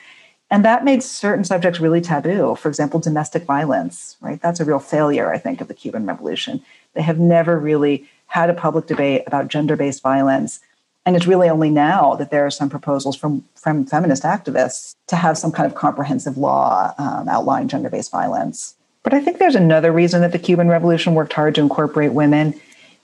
[0.52, 2.56] And that made certain subjects really taboo.
[2.56, 4.40] For example, domestic violence, right?
[4.42, 6.62] That's a real failure, I think, of the Cuban Revolution.
[6.94, 10.60] They have never really had a public debate about gender based violence.
[11.06, 15.16] And it's really only now that there are some proposals from, from feminist activists to
[15.16, 18.76] have some kind of comprehensive law um, outlining gender based violence.
[19.04, 22.60] But I think there's another reason that the Cuban Revolution worked hard to incorporate women.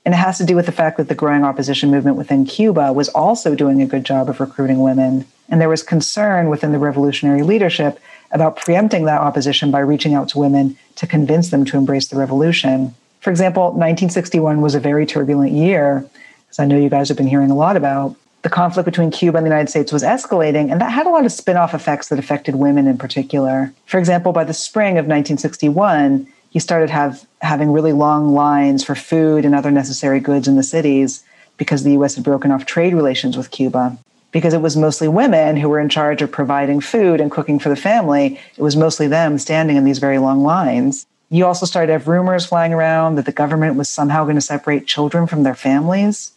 [0.05, 2.93] And it has to do with the fact that the growing opposition movement within Cuba
[2.93, 5.25] was also doing a good job of recruiting women.
[5.49, 7.99] And there was concern within the revolutionary leadership
[8.31, 12.17] about preempting that opposition by reaching out to women to convince them to embrace the
[12.17, 12.93] revolution.
[13.25, 16.05] For example, 1961 was a very turbulent year,
[16.51, 18.15] as I know you guys have been hearing a lot about.
[18.43, 21.25] The conflict between Cuba and the United States was escalating, and that had a lot
[21.25, 23.73] of spin off effects that affected women in particular.
[23.87, 28.93] For example, by the spring of 1961, you started have, having really long lines for
[28.93, 31.23] food and other necessary goods in the cities
[31.57, 33.97] because the US had broken off trade relations with Cuba.
[34.33, 37.69] Because it was mostly women who were in charge of providing food and cooking for
[37.69, 41.07] the family, it was mostly them standing in these very long lines.
[41.29, 44.41] You also started to have rumors flying around that the government was somehow going to
[44.41, 46.31] separate children from their families,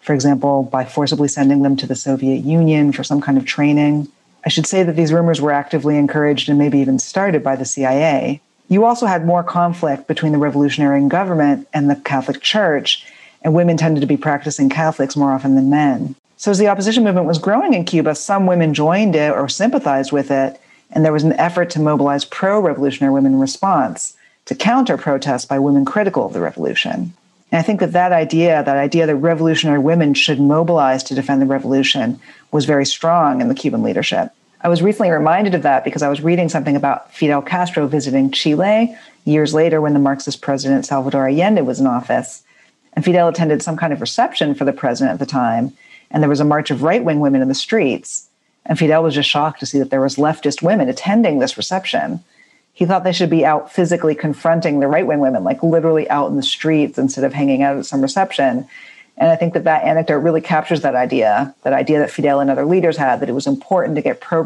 [0.00, 4.08] for example, by forcibly sending them to the Soviet Union for some kind of training.
[4.44, 7.64] I should say that these rumors were actively encouraged and maybe even started by the
[7.64, 8.42] CIA.
[8.68, 13.06] You also had more conflict between the revolutionary government and the Catholic Church,
[13.40, 16.16] and women tended to be practicing Catholics more often than men.
[16.36, 20.12] So, as the opposition movement was growing in Cuba, some women joined it or sympathized
[20.12, 24.14] with it, and there was an effort to mobilize pro revolutionary women in response
[24.46, 27.12] to counter protests by women critical of the revolution.
[27.50, 31.40] And I think that that idea, that idea that revolutionary women should mobilize to defend
[31.40, 34.30] the revolution, was very strong in the Cuban leadership.
[34.60, 38.30] I was recently reminded of that because I was reading something about Fidel Castro visiting
[38.30, 42.42] Chile years later when the Marxist president Salvador Allende was in office.
[42.94, 45.72] And Fidel attended some kind of reception for the president at the time,
[46.10, 48.28] and there was a march of right wing women in the streets.
[48.66, 52.24] And Fidel was just shocked to see that there was leftist women attending this reception
[52.74, 56.28] he thought they should be out physically confronting the right wing women, like literally out
[56.28, 58.66] in the streets instead of hanging out at some reception.
[59.16, 62.50] And I think that that anecdote really captures that idea, that idea that Fidel and
[62.50, 64.42] other leaders had, that it was important to get pro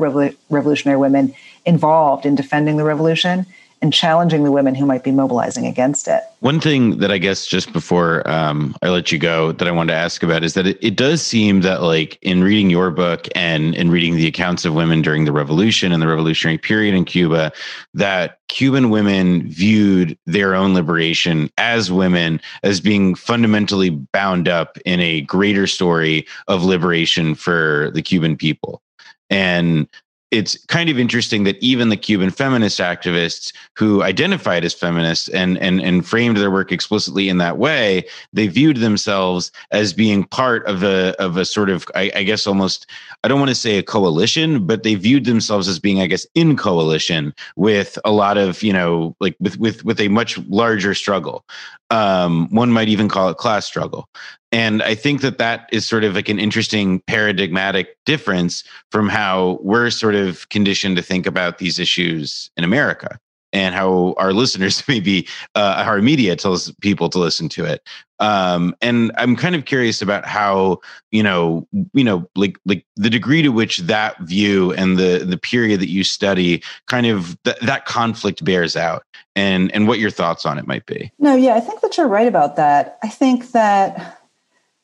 [0.50, 3.46] revolutionary women involved in defending the revolution
[3.80, 6.22] and challenging the women who might be mobilizing against it.
[6.40, 9.92] One thing that I guess just before um, I let you go that I wanted
[9.92, 13.28] to ask about is that it, it, does seem that like in reading your book
[13.34, 17.04] and in reading the accounts of women during the revolution and the revolutionary period in
[17.04, 17.52] Cuba,
[17.94, 25.00] that Cuban women viewed their own liberation as women as being fundamentally bound up in
[25.00, 28.82] a greater story of liberation for the Cuban people.
[29.30, 29.86] And
[30.30, 35.56] it's kind of interesting that even the Cuban feminist activists who identified as feminists and,
[35.58, 40.66] and, and framed their work explicitly in that way, they viewed themselves as being part
[40.66, 42.87] of a, of a sort of, I, I guess, almost,
[43.24, 46.26] I don't want to say a coalition, but they viewed themselves as being, I guess,
[46.35, 50.94] in coalition with a lot of, you know, like with, with, with a much larger
[50.94, 51.44] struggle.
[51.90, 54.10] Um, one might even call it class struggle.
[54.51, 59.59] And I think that that is sort of like an interesting paradigmatic difference from how
[59.63, 63.19] we're sort of conditioned to think about these issues in America
[63.53, 67.83] and how our listeners maybe uh, our media tells people to listen to it.
[68.21, 70.81] Um, and i'm kind of curious about how
[71.13, 75.37] you know you know like like the degree to which that view and the the
[75.38, 79.05] period that you study kind of th- that conflict bears out
[79.37, 81.13] and and what your thoughts on it might be.
[81.21, 82.99] No yeah i think that you're right about that.
[83.05, 84.17] I think that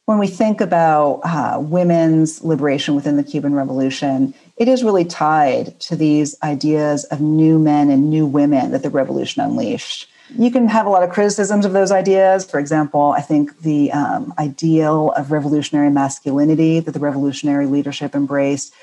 [0.07, 5.79] when we think about uh, women's liberation within the Cuban Revolution, it is really tied
[5.81, 10.09] to these ideas of new men and new women that the revolution unleashed.
[10.37, 12.45] You can have a lot of criticisms of those ideas.
[12.45, 18.75] For example, I think the um, ideal of revolutionary masculinity that the revolutionary leadership embraced,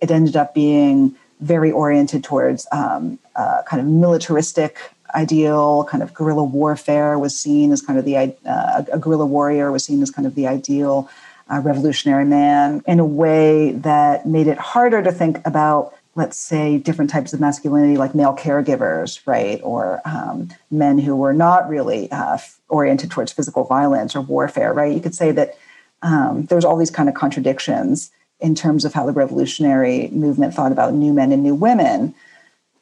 [0.00, 4.78] it ended up being very oriented towards um, uh, kind of militaristic
[5.14, 9.72] ideal kind of guerrilla warfare was seen as kind of the uh, a guerrilla warrior
[9.72, 11.08] was seen as kind of the ideal
[11.50, 16.76] uh, revolutionary man in a way that made it harder to think about let's say
[16.78, 19.60] different types of masculinity like male caregivers right?
[19.62, 22.38] Or um, men who were not really uh,
[22.68, 24.92] oriented towards physical violence or warfare right?
[24.92, 25.56] You could say that
[26.02, 30.72] um, there's all these kind of contradictions in terms of how the revolutionary movement thought
[30.72, 32.14] about new men and new women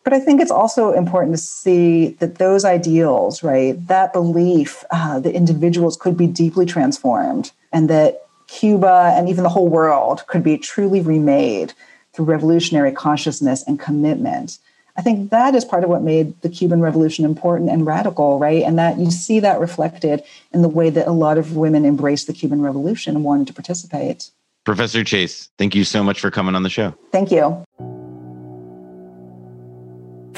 [0.08, 5.20] but I think it's also important to see that those ideals, right, that belief uh,
[5.20, 10.42] that individuals could be deeply transformed and that Cuba and even the whole world could
[10.42, 11.74] be truly remade
[12.14, 14.58] through revolutionary consciousness and commitment.
[14.96, 18.62] I think that is part of what made the Cuban Revolution important and radical, right?
[18.62, 20.22] And that you see that reflected
[20.54, 23.52] in the way that a lot of women embraced the Cuban Revolution and wanted to
[23.52, 24.30] participate.
[24.64, 26.94] Professor Chase, thank you so much for coming on the show.
[27.12, 27.62] Thank you.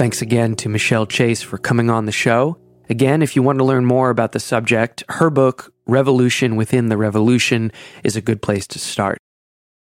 [0.00, 2.56] Thanks again to Michelle Chase for coming on the show.
[2.88, 6.96] Again, if you want to learn more about the subject, her book, Revolution Within the
[6.96, 7.70] Revolution,
[8.02, 9.18] is a good place to start.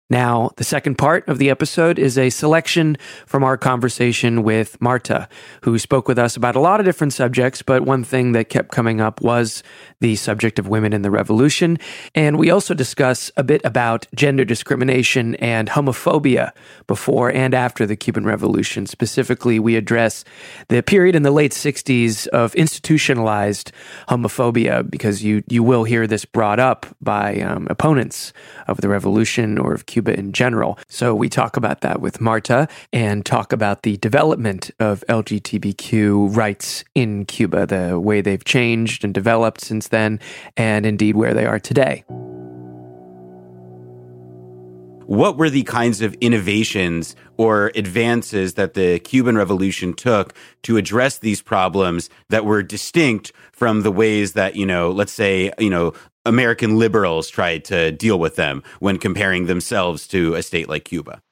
[0.09, 2.96] Now, the second part of the episode is a selection
[3.26, 5.28] from our conversation with Marta,
[5.62, 8.70] who spoke with us about a lot of different subjects, but one thing that kept
[8.70, 9.64] coming up was
[10.00, 11.76] the subject of women in the revolution.
[12.14, 16.52] And we also discuss a bit about gender discrimination and homophobia
[16.86, 18.86] before and after the Cuban Revolution.
[18.86, 20.24] Specifically, we address
[20.68, 23.72] the period in the late 60s of institutionalized
[24.09, 28.32] homophobia, because you, you will hear this brought up by um, opponents
[28.68, 30.78] of the revolution or of Cuba in general.
[30.88, 36.84] So we talk about that with Marta and talk about the development of LGBTQ rights
[36.94, 40.20] in Cuba, the way they've changed and developed since then,
[40.57, 42.05] and indeed where they are today.
[45.07, 50.34] What were the kinds of innovations or advances that the Cuban Revolution took
[50.64, 55.53] to address these problems that were distinct from the ways that, you know, let's say,
[55.61, 55.92] you know,
[56.26, 61.22] American liberals tried to deal with them when comparing themselves to a state like Cuba?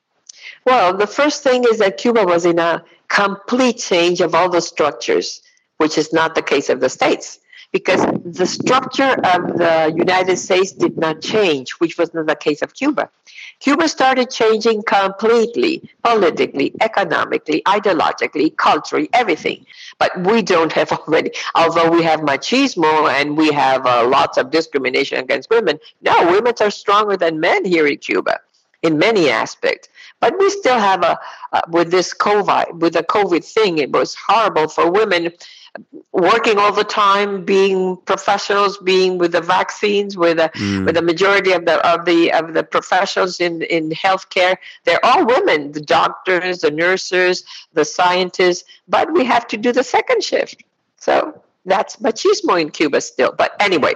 [0.64, 4.60] Well, the first thing is that Cuba was in a complete change of all the
[4.60, 5.42] structures,
[5.76, 7.38] which is not the case of the states,
[7.74, 12.62] because the structure of the United States did not change, which was not the case
[12.62, 13.10] of Cuba.
[13.58, 19.66] Cuba started changing completely, politically, economically, ideologically, culturally, everything.
[19.98, 24.52] But we don't have already, although we have machismo and we have uh, lots of
[24.52, 28.38] discrimination against women, no, women are stronger than men here in Cuba
[28.82, 29.88] in many aspects.
[30.20, 31.18] But we still have a,
[31.52, 35.32] uh, with this COVID, with the COVID thing, it was horrible for women
[36.12, 40.86] working all the time, being professionals, being with the vaccines, with the mm.
[40.86, 45.26] with the majority of the of the of the professionals in in healthcare, they're all
[45.26, 45.72] women.
[45.72, 48.64] The doctors, the nurses, the scientists.
[48.88, 50.62] But we have to do the second shift.
[50.98, 53.32] So that's machismo in Cuba still.
[53.36, 53.94] But anyway,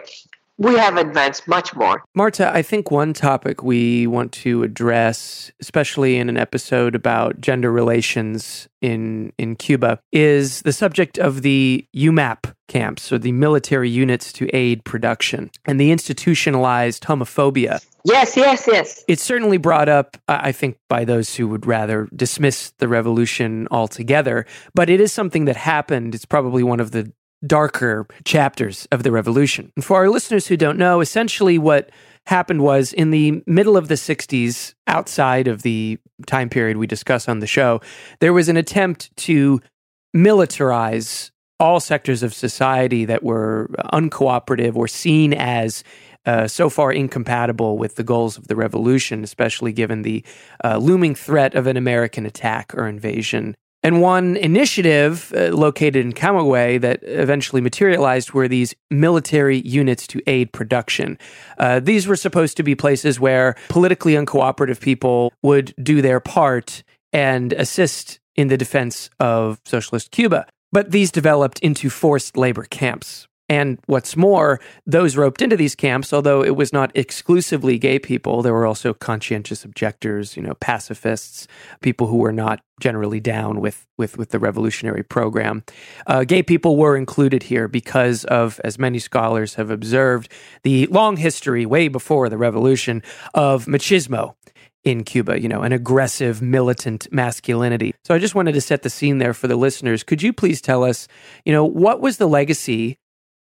[0.59, 2.03] we have advanced much more.
[2.15, 7.73] Marta, I think one topic we want to address, especially in an episode about gender
[7.73, 14.33] relations in, in Cuba, is the subject of the UMAP camps, or the military units
[14.35, 17.83] to aid production, and the institutionalized homophobia.
[18.05, 19.05] Yes, yes, yes.
[19.09, 24.47] It's certainly brought up, I think, by those who would rather dismiss the revolution altogether,
[24.75, 26.15] but it is something that happened.
[26.15, 27.13] It's probably one of the
[27.47, 29.73] darker chapters of the revolution.
[29.77, 31.91] And for our listeners who don't know, essentially what
[32.27, 37.29] happened was in the middle of the 60s, outside of the time period we discuss
[37.29, 37.81] on the show,
[38.21, 39.61] there was an attempt to
[40.15, 41.31] militarize
[41.61, 45.83] all sectors of society that were uncooperative or seen as
[46.27, 50.25] uh, so far incompatible with the goals of the revolution, especially given the
[50.65, 53.57] uh, looming threat of an American attack or invasion.
[53.83, 60.21] And one initiative uh, located in Camagüey that eventually materialized were these military units to
[60.27, 61.17] aid production.
[61.59, 66.83] Uh, these were supposed to be places where politically uncooperative people would do their part
[67.13, 70.47] and assist in the defense of socialist Cuba.
[70.73, 73.27] But these developed into forced labor camps.
[73.49, 78.43] And what's more, those roped into these camps, although it was not exclusively gay people,
[78.43, 81.49] there were also conscientious objectors, you know, pacifists,
[81.81, 85.65] people who were not generally down with with with the revolutionary program.
[86.07, 90.31] Uh, gay people were included here because of, as many scholars have observed,
[90.63, 93.03] the long history, way before the revolution,
[93.35, 94.35] of machismo
[94.85, 97.95] in Cuba, you know, an aggressive, militant masculinity.
[98.05, 100.05] So I just wanted to set the scene there for the listeners.
[100.05, 101.09] Could you please tell us,
[101.45, 102.99] you know, what was the legacy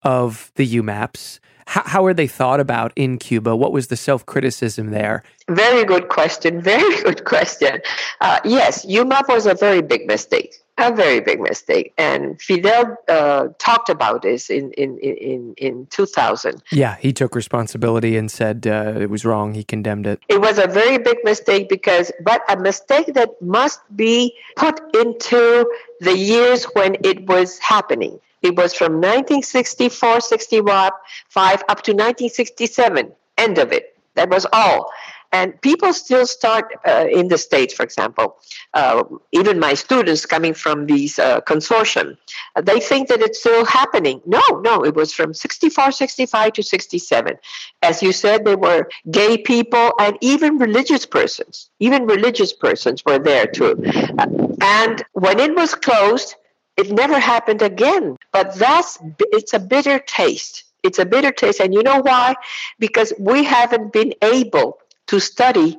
[0.03, 1.41] of the UMAPs?
[1.67, 3.57] How, how are they thought about in Cuba?
[3.57, 5.23] What was the self criticism there?
[5.49, 6.61] Very good question.
[6.73, 7.81] Very good question.
[8.21, 10.57] Uh, yes, UMAP was a very big mistake.
[10.79, 16.63] A very big mistake, and Fidel uh, talked about this in, in in in 2000.
[16.73, 19.53] Yeah, he took responsibility and said uh, it was wrong.
[19.53, 20.21] He condemned it.
[20.29, 25.71] It was a very big mistake because, but a mistake that must be put into
[26.01, 28.19] the years when it was happening.
[28.43, 30.93] It was from 1964, 65
[31.69, 33.13] up to 1967.
[33.39, 33.97] End of it.
[34.15, 34.91] That was all.
[35.35, 38.37] And people still start uh, in the States, for example,
[38.75, 42.19] uh, even my students coming from these uh, consortium,
[42.63, 44.21] they think that it's still happening.
[44.27, 47.39] No, no, it was from 64, 65 to 67.
[47.81, 51.71] As you said, there were gay people and even religious persons.
[51.81, 53.83] Even religious persons were there too.
[54.19, 54.27] Uh,
[54.61, 56.35] and when it was closed,
[56.77, 58.17] it never happened again.
[58.33, 60.65] But that's it's a bitter taste.
[60.83, 62.35] It's a bitter taste, and you know why?
[62.79, 65.79] Because we haven't been able to study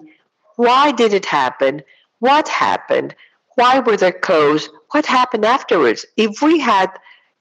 [0.56, 1.82] why did it happen,
[2.20, 3.16] what happened,
[3.56, 6.06] why were they closed, what happened afterwards.
[6.18, 6.90] If we had,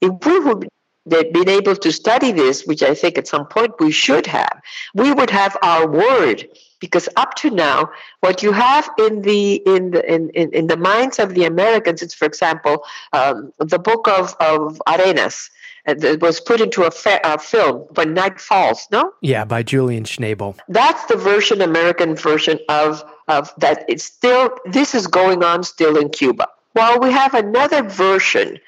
[0.01, 0.67] if we would
[1.11, 4.61] have been able to study this, which I think at some point we should have,
[4.93, 6.47] we would have our word
[6.83, 10.75] because up to now what you have in the in the in, in, in the
[10.75, 15.49] minds of the americans is for example um, the book of, of arenas
[15.85, 20.03] that was put into a, fa- a, film when night falls no yeah by julian
[20.03, 25.63] schnabel that's the version american version of of that it's still this is going on
[25.63, 28.59] still in cuba while we have another version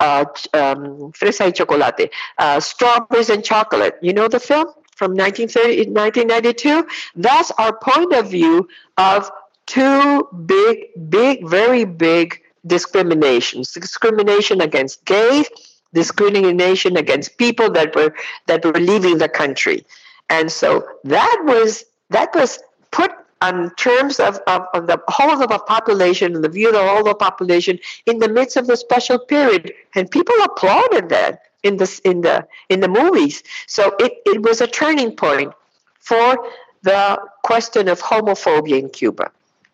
[0.00, 3.94] uh, um, fresa y chocolate, uh, strawberries and chocolate.
[4.02, 4.66] You know the film?
[4.96, 6.86] From 1930, 1992.
[7.16, 9.30] That's our point of view of
[9.66, 13.72] two big, big, very big discriminations.
[13.72, 15.48] Discrimination against gays,
[15.92, 18.14] discrimination against people that were
[18.46, 19.84] that were leaving the country.
[20.30, 22.58] And so that was that was
[22.90, 23.10] put
[23.42, 26.82] on terms of, of, of the whole of a population, and the view of the
[26.82, 29.72] whole of the population in the midst of the special period.
[29.94, 33.42] And people applauded that in the in the in the movies.
[33.66, 35.52] So it, it was a turning point
[35.98, 36.46] for
[36.82, 39.32] the question of homophobia in Cuba.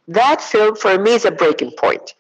[0.09, 2.15] That film for me is a breaking point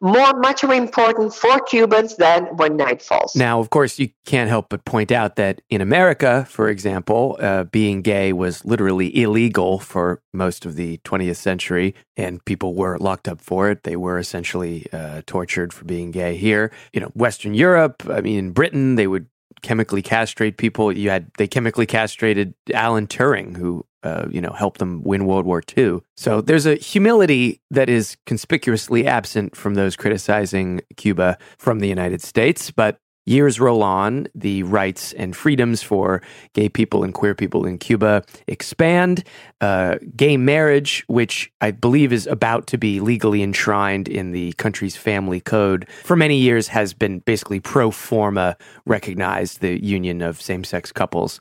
[0.00, 3.34] more much more important for Cubans than when night falls.
[3.34, 7.64] Now, of course, you can't help but point out that in America, for example, uh,
[7.64, 13.28] being gay was literally illegal for most of the 20th century, and people were locked
[13.28, 13.84] up for it.
[13.84, 16.36] They were essentially uh, tortured for being gay.
[16.36, 19.26] Here, you know, Western Europe, I mean, in Britain, they would
[19.62, 20.92] chemically castrate people.
[20.92, 25.46] You had they chemically castrated Alan Turing, who uh, you know, helped them win World
[25.46, 26.00] War II.
[26.16, 32.22] So there's a humility that is conspicuously absent from those criticizing Cuba from the United
[32.22, 32.70] States.
[32.70, 36.22] But Years roll on, the rights and freedoms for
[36.52, 39.24] gay people and queer people in Cuba expand.
[39.60, 44.96] Uh, gay marriage, which I believe is about to be legally enshrined in the country's
[44.96, 50.62] family code, for many years has been basically pro forma recognized the union of same
[50.62, 51.40] sex couples.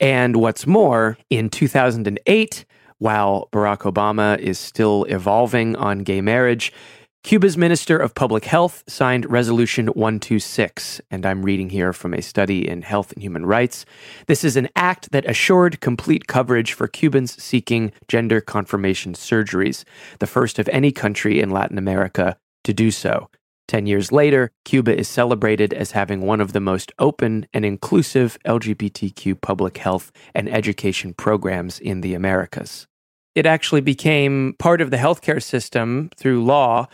[0.00, 2.64] And what's more, in 2008,
[2.98, 6.72] while Barack Obama is still evolving on gay marriage,
[7.26, 12.68] Cuba's Minister of Public Health signed Resolution 126, and I'm reading here from a study
[12.68, 13.84] in Health and Human Rights.
[14.28, 19.82] This is an act that assured complete coverage for Cubans seeking gender confirmation surgeries,
[20.20, 23.28] the first of any country in Latin America to do so.
[23.66, 28.38] Ten years later, Cuba is celebrated as having one of the most open and inclusive
[28.46, 32.86] LGBTQ public health and education programs in the Americas.
[33.36, 36.86] It actually became part of the healthcare system through law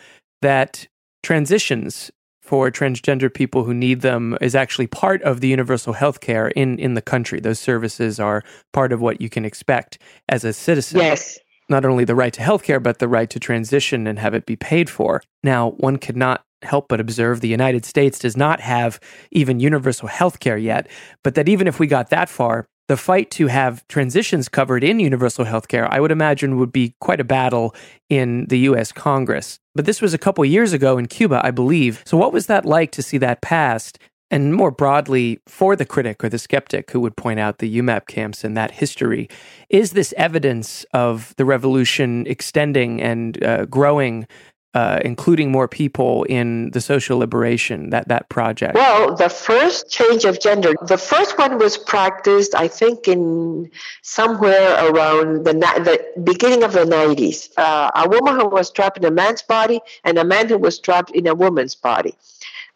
[0.43, 0.86] that
[1.22, 2.11] transitions
[2.43, 6.78] for transgender people who need them is actually part of the universal health care in,
[6.78, 7.40] in the country.
[7.40, 11.01] Those services are part of what you can expect as a citizen.
[11.01, 11.38] Yes.
[11.68, 14.45] Not only the right to health care, but the right to transition and have it
[14.45, 15.22] be paid for.
[15.43, 20.09] Now, one could not help but observe the United States does not have even universal
[20.09, 20.88] health care yet,
[21.24, 25.01] but that even if we got that far, the fight to have transitions covered in
[25.01, 27.74] universal health care, I would imagine, would be quite a battle
[28.09, 29.59] in the US Congress.
[29.74, 32.03] But this was a couple years ago in Cuba, I believe.
[32.05, 33.99] So, what was that like to see that passed?
[34.30, 38.07] And more broadly, for the critic or the skeptic who would point out the UMAP
[38.07, 39.28] camps and that history,
[39.68, 44.26] is this evidence of the revolution extending and uh, growing
[44.75, 48.75] uh, including more people in the social liberation that that project?
[48.75, 53.70] Well the first change of gender the first one was practiced i think in
[54.03, 59.05] somewhere around the, the beginning of the 90s uh, a woman who was trapped in
[59.05, 62.14] a man's body and a man who was trapped in a woman's body.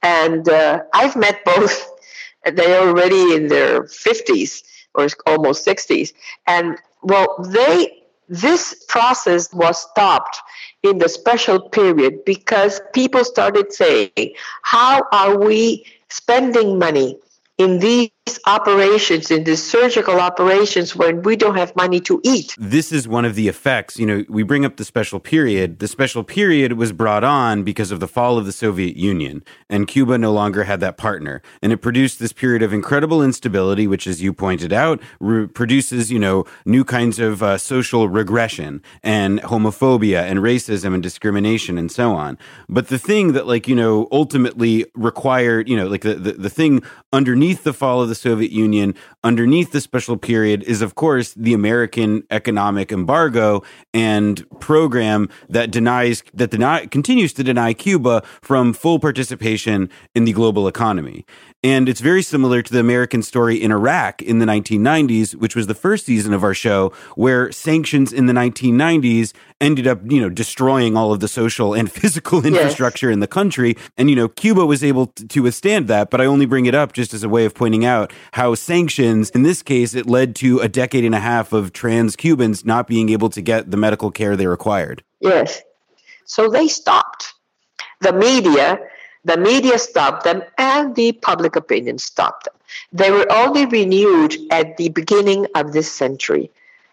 [0.03, 1.93] And uh, i've met both.
[2.57, 4.63] They're already in their 50s
[4.95, 6.13] or almost 60s
[6.47, 10.39] and well they this process was stopped
[10.87, 17.19] in the special period because people started saying, How are we spending money
[17.59, 18.11] in these
[18.47, 22.55] operations, in these surgical operations, when we don't have money to eat.
[22.59, 23.99] This is one of the effects.
[23.99, 25.79] You know, we bring up the special period.
[25.79, 29.87] The special period was brought on because of the fall of the Soviet Union, and
[29.87, 31.43] Cuba no longer had that partner.
[31.63, 36.11] And it produced this period of incredible instability, which, as you pointed out, re- produces,
[36.11, 41.91] you know, new kinds of uh, social regression and homophobia and racism and discrimination and
[41.93, 42.39] so on.
[42.69, 46.51] But the thing that, like, you know, ultimately required, you know, like the, the, the
[46.51, 48.95] thing underneath the fall of the Soviet Union,
[49.27, 56.23] underneath the special period, is of course the American economic embargo and program that denies
[56.33, 61.27] that deny, continues to deny Cuba from full participation in the global economy.
[61.67, 65.67] And it's very similar to the American story in Iraq in the 1990s, which was
[65.67, 70.29] the first season of our show, where sanctions in the 1990s ended up, you know,
[70.29, 73.15] destroying all of the social and physical infrastructure yes.
[73.15, 73.77] in the country.
[73.97, 76.09] And, you know, Cuba was able to withstand that.
[76.09, 79.16] But I only bring it up just as a way of pointing out how sanctions,
[79.35, 82.87] in this case, it led to a decade and a half of trans Cubans not
[82.87, 85.03] being able to get the medical care they required.
[85.21, 85.63] Yes.
[86.25, 87.33] So they stopped.
[88.01, 88.79] The media
[89.27, 92.55] the media stopped them and the public opinion stopped them.
[92.93, 96.49] They were only renewed at the beginning of this century.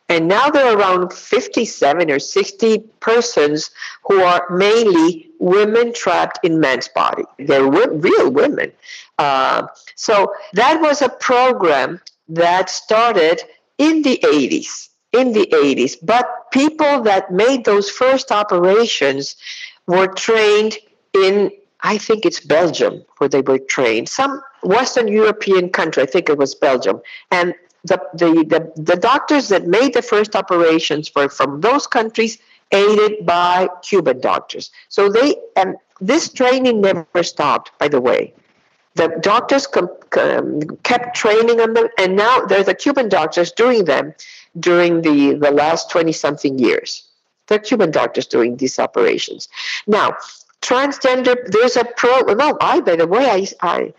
[0.10, 3.70] And now there are around 57 or 60 persons
[4.04, 7.24] who are mainly women trapped in men's body.
[7.38, 8.72] They're real women.
[9.20, 13.42] Uh, so that was a program that started
[13.78, 14.90] in the 80s.
[15.12, 15.96] In the 80s.
[16.02, 19.36] But people that made those first operations
[19.88, 20.78] were trained
[21.14, 21.52] in
[21.84, 24.08] I think it's Belgium where they were trained.
[24.08, 27.02] Some Western European country, I think it was Belgium.
[27.30, 27.54] And
[27.84, 32.38] the, the, the, the doctors that made the first operations were from those countries,
[32.72, 34.72] aided by Cuban doctors.
[34.88, 38.34] So they, and this training never stopped, by the way.
[38.96, 43.86] The doctors com, com, kept training on them, and now there's the Cuban doctors doing
[43.86, 44.14] them
[44.60, 47.04] during the, the last 20 something years.
[47.48, 49.50] The Cuban doctors doing these operations.
[49.88, 50.16] Now,
[50.64, 53.94] transgender there's a pro no i by the way i, I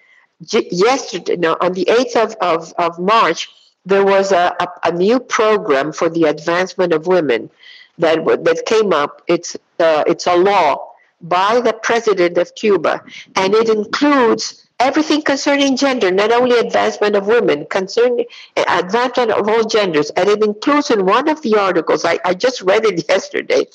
[0.50, 3.50] yesterday no on the 8th of, of, of march
[3.86, 7.50] there was a, a, a, new program for the advancement of women
[7.98, 10.90] that that came up it's uh, it's a law
[11.20, 13.02] by the president of cuba
[13.36, 18.24] and it includes everything concerning gender not only advancement of women concerning
[18.68, 22.60] advancement of all genders and it includes in one of the articles i, I just
[22.62, 23.66] read it yesterday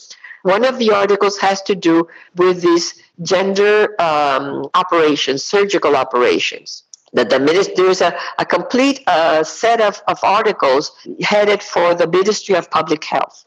[0.43, 6.83] one of the articles has to do with these gender um, operations, surgical operations.
[7.13, 7.39] That the
[7.75, 10.91] there's a, a complete uh, set of, of articles
[11.21, 13.45] headed for the Ministry of Public Health.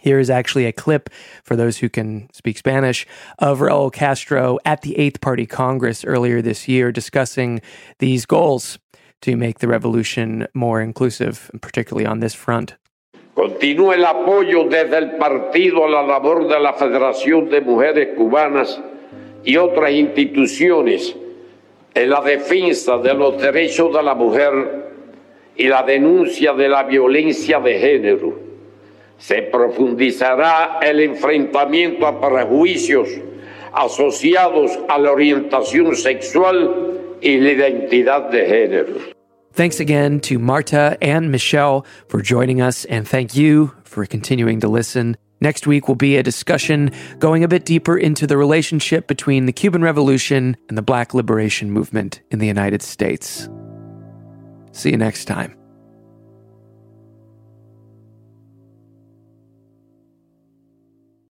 [0.00, 1.10] Here is actually a clip
[1.42, 3.06] for those who can speak Spanish
[3.38, 7.60] of Raul Castro at the Eighth Party Congress earlier this year discussing
[7.98, 8.78] these goals
[9.22, 12.74] to make the revolution more inclusive, particularly on this front.
[13.34, 18.80] Continúa el apoyo desde el partido a la labor de la Federación de Mujeres Cubanas
[19.44, 21.14] y otras instituciones
[21.94, 24.86] en la defensa de los derechos de la mujer
[25.56, 28.45] y la denuncia de la violencia de género.
[29.18, 33.08] Se profundizará el enfrentamiento a prejuicios,
[33.72, 39.16] asociados a la orientación sexual y la identidad de género.
[39.52, 44.68] Thanks again to Marta and Michelle for joining us, and thank you for continuing to
[44.68, 45.16] listen.
[45.40, 49.52] Next week will be a discussion going a bit deeper into the relationship between the
[49.52, 53.48] Cuban Revolution and the Black Liberation Movement in the United States.
[54.72, 55.56] See you next time.